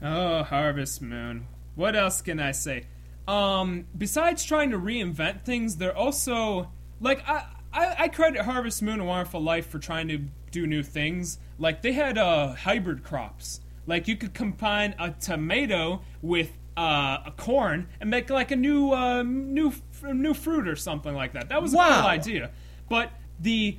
[0.00, 1.48] Oh, Harvest Moon.
[1.74, 2.86] What else can I say?
[3.28, 6.70] Um, besides trying to reinvent things, they're also
[7.00, 10.18] like I, I, I credit Harvest Moon and Wonderful Life for trying to
[10.50, 11.38] do new things.
[11.58, 13.60] Like they had uh, hybrid crops.
[13.86, 18.92] Like you could combine a tomato with uh, a corn and make like a new
[18.92, 19.72] uh, new
[20.12, 21.48] new fruit or something like that.
[21.48, 22.00] That was a Wow.
[22.02, 22.50] cool idea.
[22.88, 23.10] But
[23.40, 23.78] the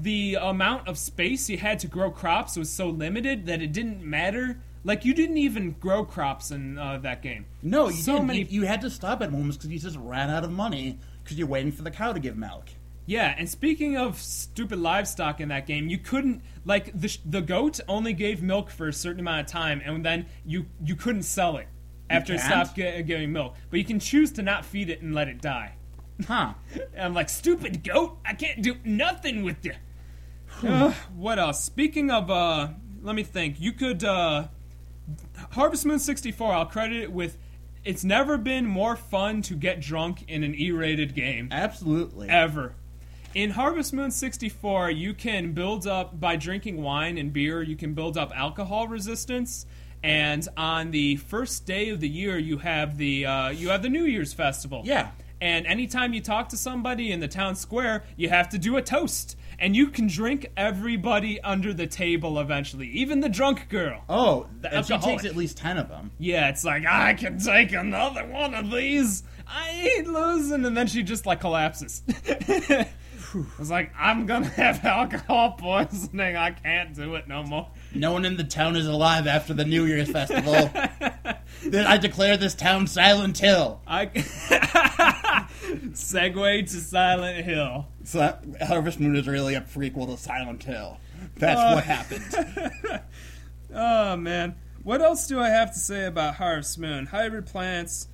[0.00, 4.04] the amount of space you had to grow crops was so limited that it didn't
[4.04, 4.60] matter.
[4.84, 7.46] Like you didn't even grow crops in uh, that game.
[7.62, 8.26] No, you so didn't.
[8.26, 8.38] many.
[8.40, 11.38] You, you had to stop at moments because you just ran out of money because
[11.38, 12.68] you're waiting for the cow to give milk.
[13.06, 17.42] Yeah, and speaking of stupid livestock in that game, you couldn't like the sh- the
[17.42, 21.24] goat only gave milk for a certain amount of time, and then you you couldn't
[21.24, 21.68] sell it
[22.08, 23.56] after it stopped gi- giving milk.
[23.70, 25.74] But you can choose to not feed it and let it die.
[26.26, 26.54] Huh?
[26.74, 29.74] And I'm like, stupid goat, I can't do nothing with you.
[30.62, 31.64] Ugh, what else?
[31.64, 32.68] Speaking of, uh,
[33.02, 33.60] let me think.
[33.60, 34.48] You could, uh,
[35.52, 37.36] Harvest Moon 64, I'll credit it with,
[37.84, 42.28] it's never been more fun to get drunk in an E rated game Absolutely.
[42.28, 42.74] ever.
[43.34, 47.92] In Harvest Moon 64, you can build up by drinking wine and beer, you can
[47.92, 49.66] build up alcohol resistance.
[50.04, 53.88] And on the first day of the year, you have the uh, you have the
[53.88, 54.82] New Year's festival.
[54.84, 55.10] Yeah.
[55.40, 58.82] And anytime you talk to somebody in the town square, you have to do a
[58.82, 64.02] toast, and you can drink everybody under the table eventually, even the drunk girl.
[64.08, 66.10] Oh, The and she takes at least ten of them.
[66.18, 69.22] Yeah, it's like I can take another one of these.
[69.46, 72.02] I ain't losing, and then she just like collapses.
[73.58, 76.36] It's like I'm gonna have alcohol poisoning.
[76.36, 77.68] I can't do it no more.
[77.92, 80.52] No one in the town is alive after the New Year's festival.
[81.64, 83.80] then I declare this town Silent Hill.
[83.88, 84.04] I
[85.92, 87.86] segue to Silent Hill.
[88.04, 90.98] So that, Harvest Moon is really a prequel to Silent Hill.
[91.36, 91.74] That's Uh.
[91.74, 93.02] what happened.
[93.76, 94.54] Oh man,
[94.84, 97.06] what else do I have to say about Harvest Moon?
[97.06, 98.06] Hybrid plants,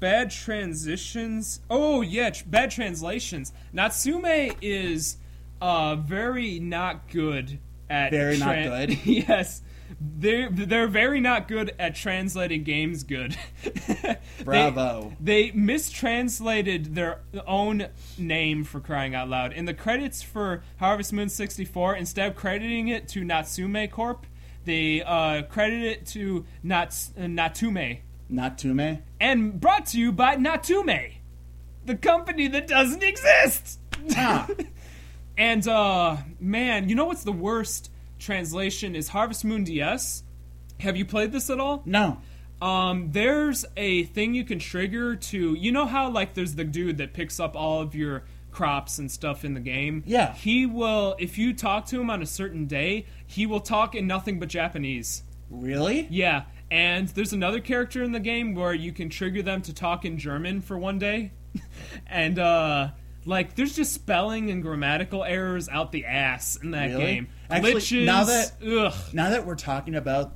[0.00, 1.60] bad transitions.
[1.68, 3.52] Oh yeah, tr- bad translations.
[3.74, 4.24] Natsume
[4.62, 5.18] is
[5.60, 7.58] uh very not good
[7.90, 8.98] at Very not good?
[9.04, 9.60] yes.
[10.00, 13.36] They're they're very not good at translating games good.
[13.86, 15.16] They- Bravo.
[15.20, 17.86] They, mistranslated their own
[18.18, 19.52] name for crying out loud.
[19.52, 24.26] In the credits for Harvest Moon 64, instead of crediting it to Natsume Corp,
[24.64, 28.00] they uh, credited it to Nats- uh, Natume.
[28.30, 29.02] Natume.
[29.20, 31.12] And brought to you by Natume,
[31.84, 33.78] the company that doesn't exist.
[34.16, 34.48] Ah.
[35.38, 37.90] And uh man, you know what's the worst
[38.22, 40.22] translation is Harvest Moon DS.
[40.80, 41.82] Have you played this at all?
[41.84, 42.18] No.
[42.60, 46.98] Um there's a thing you can trigger to you know how like there's the dude
[46.98, 50.04] that picks up all of your crops and stuff in the game?
[50.06, 50.32] Yeah.
[50.34, 54.06] He will if you talk to him on a certain day, he will talk in
[54.06, 55.24] nothing but Japanese.
[55.50, 56.06] Really?
[56.10, 60.04] Yeah, and there's another character in the game where you can trigger them to talk
[60.06, 61.32] in German for one day.
[62.06, 62.90] and uh
[63.24, 67.04] like there's just spelling and grammatical errors out the ass in that Really?
[67.04, 67.28] game.
[67.56, 68.04] Actually, Glitches.
[68.04, 68.94] now that- ugh.
[69.12, 70.34] Now that we're talking about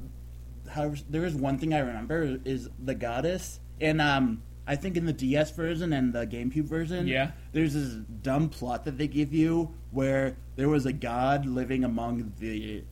[0.70, 5.06] how there is one thing I remember is the goddess, and um, I think in
[5.06, 7.30] the DS version and the GameCube version, Yeah.
[7.52, 12.32] there's this dumb plot that they give you where there was a god living among
[12.40, 12.84] the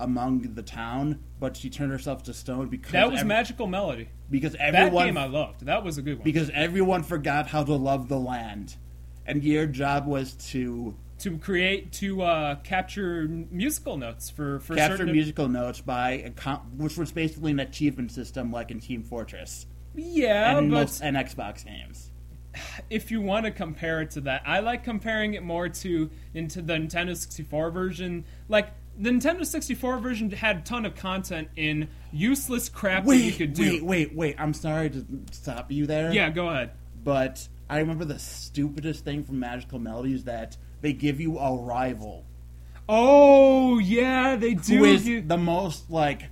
[0.00, 4.08] among the town, but she turned herself to stone because That was Magical Melody.
[4.28, 5.64] because everyone That game I loved.
[5.66, 6.24] That was a good one.
[6.24, 8.76] because everyone forgot how to love the land,
[9.24, 10.94] and your job was to
[11.24, 16.30] to create to uh, capture musical notes for for capture certain musical notes by a
[16.30, 19.64] com- which was basically an achievement system like in Team Fortress.
[19.94, 22.10] Yeah, and but most and Xbox games.
[22.90, 26.60] if you want to compare it to that, I like comparing it more to into
[26.60, 28.26] the Nintendo 64 version.
[28.50, 28.68] Like
[28.98, 33.54] the Nintendo 64 version had a ton of content in useless crap that you could
[33.54, 33.62] do.
[33.62, 34.36] wait, wait, wait!
[34.38, 36.12] I'm sorry to stop you there.
[36.12, 36.72] Yeah, go ahead.
[37.02, 42.24] but I remember the stupidest thing from Magical Melodies that they give you a rival
[42.88, 44.76] Oh yeah, they do.
[44.78, 46.24] who is the most like.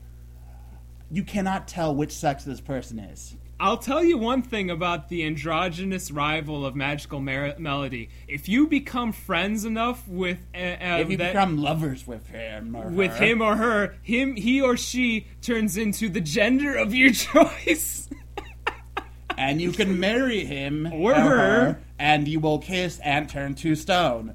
[1.11, 3.34] You cannot tell which sex this person is.
[3.59, 8.11] I'll tell you one thing about the androgynous rival of Magical Mer- Melody.
[8.28, 12.74] If you become friends enough with uh, uh, if you that- become lovers with him
[12.76, 16.94] or with her, him or her, him, he or she turns into the gender of
[16.94, 18.11] your choice.
[19.38, 21.80] and you can marry him Or her.
[21.98, 24.34] and you will kiss and turn to stone.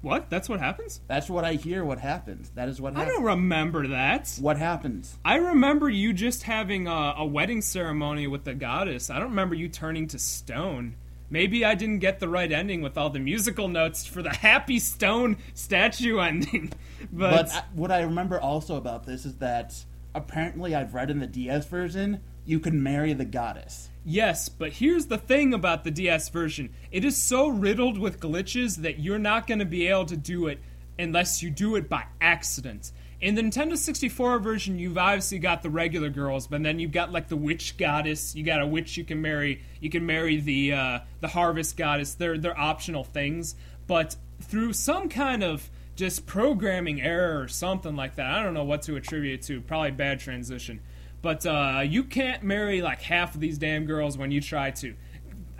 [0.00, 0.30] What?
[0.30, 1.00] That's what happens?
[1.08, 1.84] That's what I hear.
[1.84, 2.50] What happens?
[2.50, 3.10] That is what happened.
[3.10, 4.36] I don't remember that.
[4.40, 5.16] What happens?
[5.24, 9.10] I remember you just having a, a wedding ceremony with the goddess.
[9.10, 10.94] I don't remember you turning to stone.
[11.30, 14.78] Maybe I didn't get the right ending with all the musical notes for the happy
[14.78, 16.72] stone statue ending.
[17.12, 19.74] but, But I, what I remember also about this is that
[20.14, 23.90] apparently I've read in the DS version you can marry the goddess.
[24.10, 26.72] Yes, but here's the thing about the DS version.
[26.90, 30.46] It is so riddled with glitches that you're not going to be able to do
[30.46, 30.60] it
[30.98, 32.90] unless you do it by accident.
[33.20, 37.12] In the Nintendo 64 version, you've obviously got the regular girls, but then you've got
[37.12, 38.34] like the witch goddess.
[38.34, 39.60] You got a witch you can marry.
[39.78, 42.14] You can marry the uh, the harvest goddess.
[42.14, 43.56] They're they're optional things,
[43.86, 48.64] but through some kind of just programming error or something like that, I don't know
[48.64, 49.60] what to attribute to.
[49.60, 50.80] Probably bad transition.
[51.20, 54.94] But uh, you can't marry like half of these damn girls when you try to.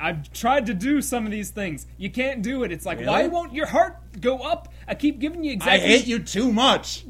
[0.00, 1.86] I've tried to do some of these things.
[1.96, 2.70] You can't do it.
[2.70, 3.11] It's like, Really?
[3.11, 4.72] why won't your heart go up?
[4.86, 5.84] I keep giving you exactly.
[5.84, 7.04] I hate you too much.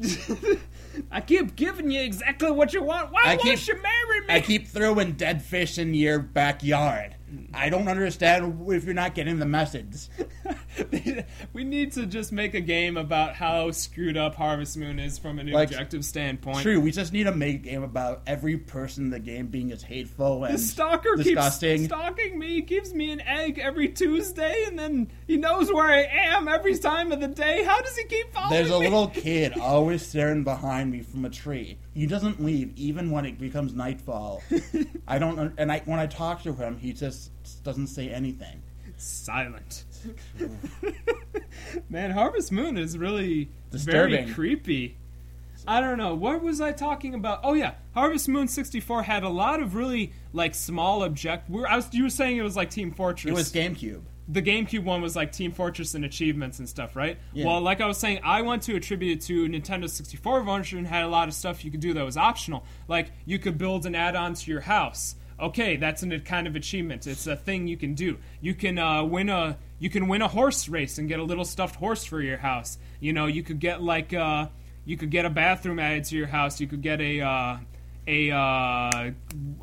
[1.11, 3.11] I keep giving you exactly what you want.
[3.11, 4.25] Why I won't keep- you marry me?
[4.33, 7.15] I keep throwing dead fish in your backyard.
[7.53, 10.07] I don't understand if you're not getting the message.
[11.53, 15.39] we need to just make a game about how screwed up Harvest Moon is from
[15.39, 16.61] an Like, objective standpoint.
[16.61, 19.71] True, we just need to make a game about every person in the game being
[19.71, 21.77] as hateful and The stalker disgusting.
[21.77, 22.47] keeps stalking me.
[22.55, 26.77] He gives me an egg every Tuesday, and then he knows where I am every
[26.77, 27.63] time of the day.
[27.63, 28.85] How does he keep following There's a me?
[28.85, 31.77] little kid always staring behind me from a tree.
[31.93, 34.41] He doesn't leave even when it becomes nightfall.
[35.07, 37.31] I don't, and I when I talk to him, he just
[37.63, 38.61] doesn't say anything.
[38.97, 39.85] silent.
[41.89, 44.25] Man, Harvest Moon is really Disturbing.
[44.25, 44.95] very creepy.
[45.67, 46.15] I don't know.
[46.15, 47.41] What was I talking about?
[47.43, 51.49] Oh yeah, Harvest Moon 64 had a lot of really like small object.
[51.49, 53.29] We're, I was, you were saying it was like Team Fortress.
[53.31, 54.01] It was GameCube.
[54.27, 57.19] the GameCube one was like Team Fortress and achievements and stuff, right?
[57.33, 57.45] Yeah.
[57.45, 61.03] Well, like I was saying, I want to attribute it to Nintendo 64 version had
[61.03, 62.63] a lot of stuff you could do that was optional.
[62.87, 65.15] Like you could build an add-on to your house.
[65.39, 67.05] Okay, that's a kind of achievement.
[67.07, 68.17] It's a thing you can do.
[68.41, 71.45] You can uh, win a you can win a horse race and get a little
[71.45, 72.77] stuffed horse for your house.
[72.99, 74.47] You know, you could get like uh,
[74.85, 76.59] you could get a bathroom added to your house.
[76.59, 77.57] You could get a uh,
[78.07, 79.11] a uh,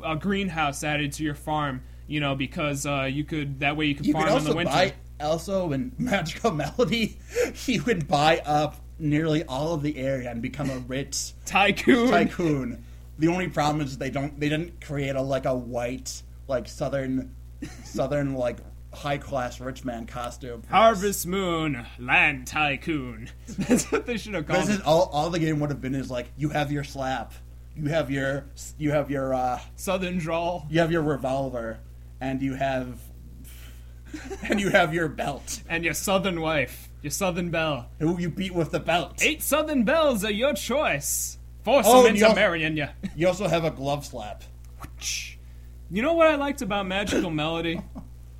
[0.03, 1.83] a greenhouse added to your farm.
[2.07, 4.55] You know, because uh, you could that way you could You farm could in the
[4.55, 4.71] winter.
[4.71, 7.19] buy also in Magical Melody,
[7.53, 12.09] he would buy up nearly all of the area and become a rich Tycoon.
[12.11, 12.83] tycoon.
[13.19, 17.35] The only problem is they don't they didn't create a like a white like southern
[17.83, 18.57] southern like
[18.97, 20.63] high class rich man costume.
[20.69, 23.29] Harvest Moon, Land Tycoon.
[23.57, 25.95] That's what they should have called This is all all the game would have been
[25.95, 27.33] is like you have your slap,
[27.75, 28.45] you have your
[28.77, 30.65] you have your uh Southern Drawl.
[30.69, 31.79] you have your revolver,
[32.21, 32.99] and you have
[34.49, 35.61] and you have your belt.
[35.69, 37.89] And your Southern wife, your Southern Belle.
[37.99, 39.21] Who you beat with the belt.
[39.21, 41.37] Eight Southern Belles are your choice.
[41.63, 42.87] Force Oh, them into you- marrying you.
[43.15, 44.43] You also have a glove slap.
[45.89, 47.79] You know what I liked about Magical Melody?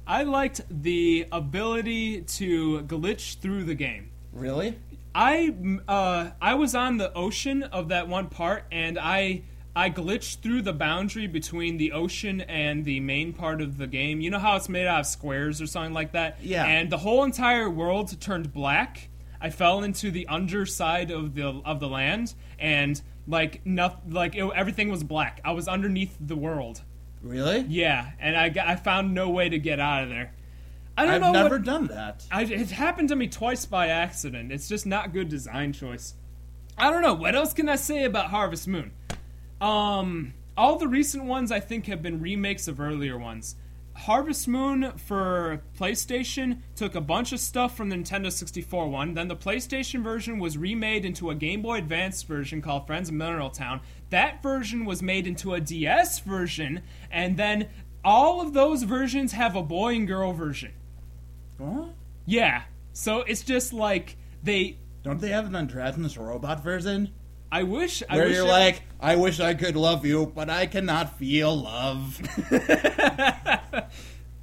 [0.08, 4.12] I liked the ability to glitch through the game.
[4.32, 4.80] Really?
[5.14, 5.54] I
[5.88, 9.44] uh, I was on the ocean of that one part, and I
[9.76, 14.22] I glitched through the boundary between the ocean and the main part of the game.
[14.22, 16.38] You know how it's made out of squares or something like that.
[16.42, 16.66] Yeah.
[16.66, 19.10] And the whole entire world turned black.
[19.42, 24.50] I fell into the underside of the of the land, and like nothing, like it,
[24.56, 25.42] everything was black.
[25.44, 26.82] I was underneath the world.
[27.22, 27.62] Really?
[27.68, 30.34] Yeah, and I I found no way to get out of there.
[30.98, 31.28] I don't know.
[31.28, 32.26] I've never what, done that.
[32.32, 34.52] I, it happened to me twice by accident.
[34.52, 36.16] It's just not good design choice.
[36.78, 37.14] I don't know.
[37.14, 38.92] What else can I say about Harvest Moon?
[39.62, 43.56] Um, all the recent ones I think have been remakes of earlier ones.
[43.98, 49.16] Harvest Moon for PlayStation took a bunch of stuff from the Nintendo 64 one.
[49.16, 53.16] Then the PlayStation version was remade into a Game Boy Advance version called Friends of
[53.16, 53.82] Mineral Town.
[54.12, 57.70] That version was made into a DS version, and then
[58.06, 60.74] all of those versions have a boy and girl version.
[61.58, 61.90] What?
[62.26, 62.64] Yeah.
[62.94, 64.78] So it's just like they.
[65.04, 67.14] Don't they have an androgynous robot version?
[67.52, 68.04] I wish.
[68.10, 71.56] I Where wish you're like, I wish I could love you, but I cannot feel
[71.56, 72.22] love.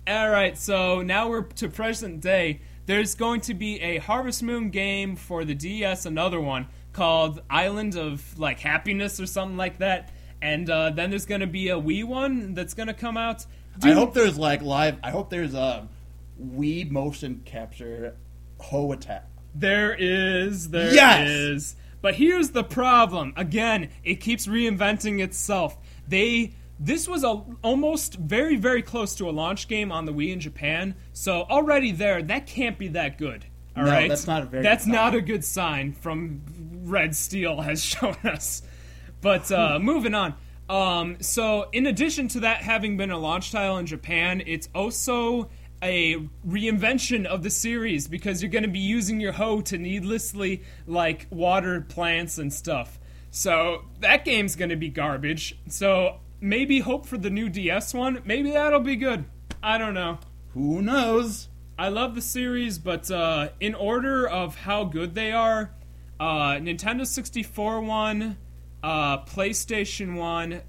[0.06, 0.56] All right.
[0.58, 2.60] So now we're to present day.
[2.86, 7.96] There's going to be a Harvest Moon game for the DS, another one called Island
[7.96, 10.12] of like Happiness or something like that.
[10.42, 13.46] And uh, then there's going to be a Wii one that's going to come out.
[13.82, 14.98] I hope there's like live.
[15.02, 15.88] I hope there's a
[16.40, 18.14] Wii motion capture
[18.58, 19.26] hoe attack.
[19.54, 20.70] There is.
[20.70, 20.94] There is.
[20.94, 21.76] Yes!
[22.02, 23.32] But here's the problem.
[23.36, 25.78] Again, it keeps reinventing itself.
[26.06, 30.32] They this was a almost very very close to a launch game on the Wii
[30.32, 30.94] in Japan.
[31.12, 33.46] So already there, that can't be that good.
[33.76, 35.18] All No, right, that's not a very That's good not sign.
[35.18, 36.42] a good sign from
[36.84, 38.62] Red Steel has shown us.
[39.20, 40.34] But uh, moving on.
[40.68, 45.50] Um, so, in addition to that having been a launch title in Japan, it's also
[45.82, 46.16] a
[46.46, 51.26] reinvention of the series because you're going to be using your hoe to needlessly like
[51.30, 52.98] water plants and stuff.
[53.30, 55.58] So that game's going to be garbage.
[55.68, 58.20] So maybe hope for the new DS one.
[58.24, 59.24] Maybe that'll be good.
[59.62, 60.18] I don't know.
[60.52, 61.48] Who knows?
[61.78, 65.70] I love the series, but uh, in order of how good they are,
[66.20, 68.36] uh, Nintendo 64 one,
[68.82, 70.60] uh, PlayStation one,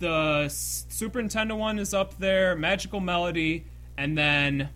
[0.00, 3.66] the Super Nintendo one is up there, Magical Melody,
[3.96, 4.70] and then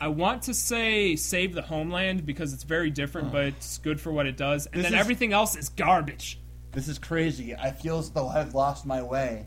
[0.00, 4.12] I want to say Save the Homeland because it's very different, but it's good for
[4.12, 6.40] what it does, and This then is- everything else is garbage.
[6.72, 7.54] This is crazy.
[7.54, 9.46] I feel as though I've lost my way.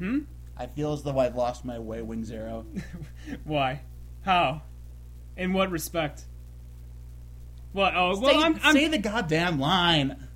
[0.00, 0.20] Hmm?
[0.56, 2.66] I feel as though I've lost my way, Wing Zero.
[3.44, 3.82] Why?
[4.22, 4.62] How?
[5.36, 6.24] In what respect?
[7.72, 7.94] What?
[7.94, 10.28] Oh, well, say, I'm, I'm say the goddamn line.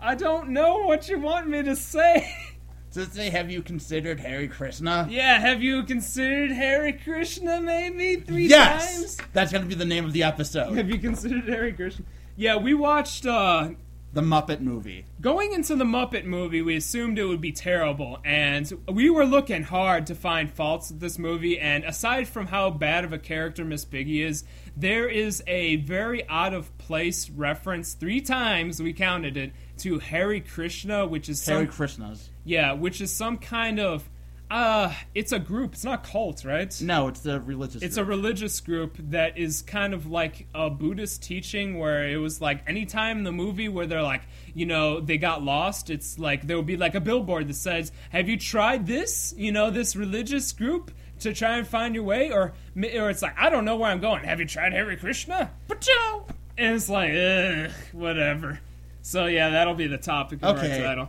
[0.00, 2.34] I don't know what you want me to say.
[2.92, 5.06] to say, have you considered Hare Krishna?
[5.10, 8.96] yeah, have you considered Hare Krishna maybe three yes!
[8.96, 9.18] times?
[9.32, 10.74] That's going to be the name of the episode.
[10.76, 12.04] Have you considered Hare Krishna?
[12.36, 13.70] Yeah, we watched uh
[14.12, 15.04] the Muppet movie.
[15.20, 19.62] going into the Muppet movie, we assumed it would be terrible, and we were looking
[19.62, 21.58] hard to find faults with this movie.
[21.58, 24.44] And aside from how bad of a character Miss Piggy is,
[24.76, 30.40] there is a very out of place reference three times we counted it to Hare
[30.40, 32.30] Krishna, which is some Hare Krishna's.
[32.44, 34.08] yeah, which is some kind of
[34.50, 35.74] uh, it's a group.
[35.74, 36.74] It's not cult, right?
[36.82, 37.82] No, it's the religious.
[37.82, 42.40] It's a religious group that is kind of like a Buddhist teaching where it was
[42.40, 44.22] like anytime in the movie where they're like,
[44.54, 47.92] you know, they got lost, it's like there will be like a billboard that says,
[48.10, 49.32] Have you tried this?
[49.36, 50.90] You know, this religious group
[51.20, 52.32] to try and find your way?
[52.32, 54.24] Or, or it's like, I don't know where I'm going.
[54.24, 55.50] Have you tried Hare Krishna?
[55.68, 56.24] Pachow!
[56.58, 58.58] And it's like, ugh, whatever.
[59.02, 60.78] So yeah, that'll be the topic of Okay.
[60.80, 61.08] our title.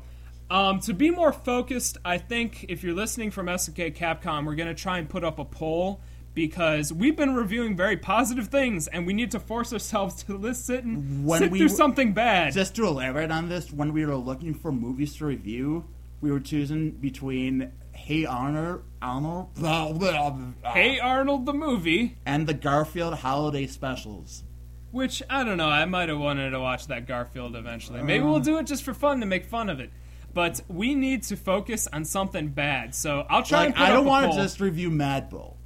[0.51, 4.67] Um, to be more focused, I think if you're listening from SNK Capcom, we're going
[4.67, 6.01] to try and put up a poll
[6.33, 10.65] because we've been reviewing very positive things, and we need to force ourselves to list,
[10.65, 12.51] sit and When sit we through something bad.
[12.51, 15.85] Just to elaborate on this, when we were looking for movies to review,
[16.19, 22.17] we were choosing between Hey Arnold, Arnold, blah, blah, blah, hey Arnold, the movie.
[22.25, 24.43] and the Garfield holiday specials.
[24.91, 25.69] Which I don't know.
[25.69, 28.03] I might have wanted to watch that Garfield eventually.
[28.03, 29.89] Maybe we'll do it just for fun to make fun of it.
[30.33, 32.95] But we need to focus on something bad.
[32.95, 35.57] So I'll try and Like I don't want to just review Mad Bull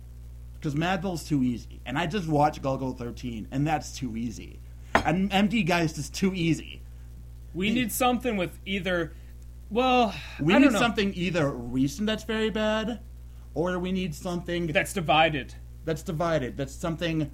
[0.55, 4.59] because Mad Bull's too easy, and I just watched Golgo 13, and that's too easy.
[4.95, 6.81] And MD Geist is too easy.
[7.53, 9.13] We need something with either.
[9.69, 10.79] Well, We I need know.
[10.79, 12.99] something either recent that's very bad,
[13.53, 15.53] or we need something that's divided.
[15.85, 16.57] that's divided.
[16.57, 17.29] That's something,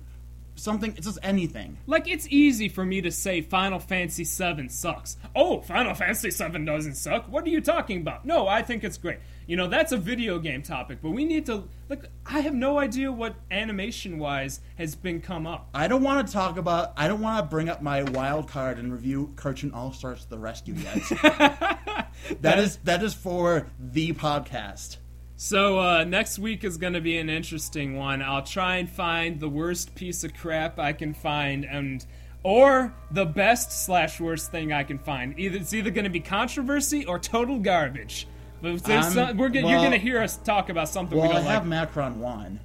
[0.56, 0.94] something.
[0.98, 1.78] It's just anything.
[1.88, 5.18] Like it's easy for me to say Final Fantasy VII sucks.
[5.36, 7.32] Oh, Final Fantasy VII doesn't suck.
[7.32, 8.26] What are you talking about?
[8.26, 9.20] No, I think it's great.
[9.48, 12.78] You know, that's a video game topic, but we need to like I have no
[12.80, 15.70] idea what animation wise has been come up.
[15.74, 16.94] I don't want to talk about.
[16.96, 20.38] I don't want to bring up my wild card and review Cartoon All Stars: The
[20.38, 21.02] Rescue yet.
[22.42, 24.98] that is that is for the podcast.
[25.44, 28.22] So uh, next week is going to be an interesting one.
[28.22, 32.06] I'll try and find the worst piece of crap I can find, and
[32.44, 35.40] or the best slash worst thing I can find.
[35.40, 38.28] Either it's either going to be controversy or total garbage.
[38.62, 41.30] But Um, some, we're gonna, well- you're going to hear us talk about something Well,
[41.30, 41.70] we don't have like.
[41.70, 42.60] Macron one.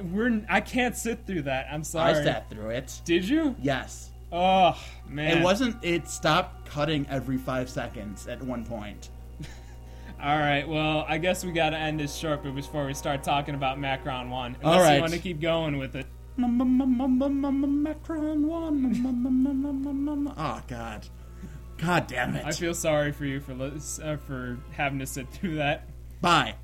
[0.00, 1.66] We're I can't sit through that.
[1.70, 2.14] I'm sorry.
[2.14, 2.98] I sat through it.
[3.04, 3.54] Did you?
[3.60, 4.10] Yes.
[4.32, 4.74] Oh
[5.06, 5.84] man, It wasn't.
[5.84, 9.10] It stopped cutting every five seconds at one point.
[10.22, 10.68] All right.
[10.68, 14.30] Well, I guess we got to end this short before we start talking about Macron
[14.30, 14.56] one.
[14.62, 14.94] Unless All right.
[14.94, 16.06] you want to keep going with it.
[16.36, 16.68] Macron
[18.46, 20.32] one.
[20.36, 21.08] Oh God.
[21.76, 22.46] God damn it.
[22.46, 25.88] I feel sorry for you for uh, for having to sit through that.
[26.20, 26.54] Bye.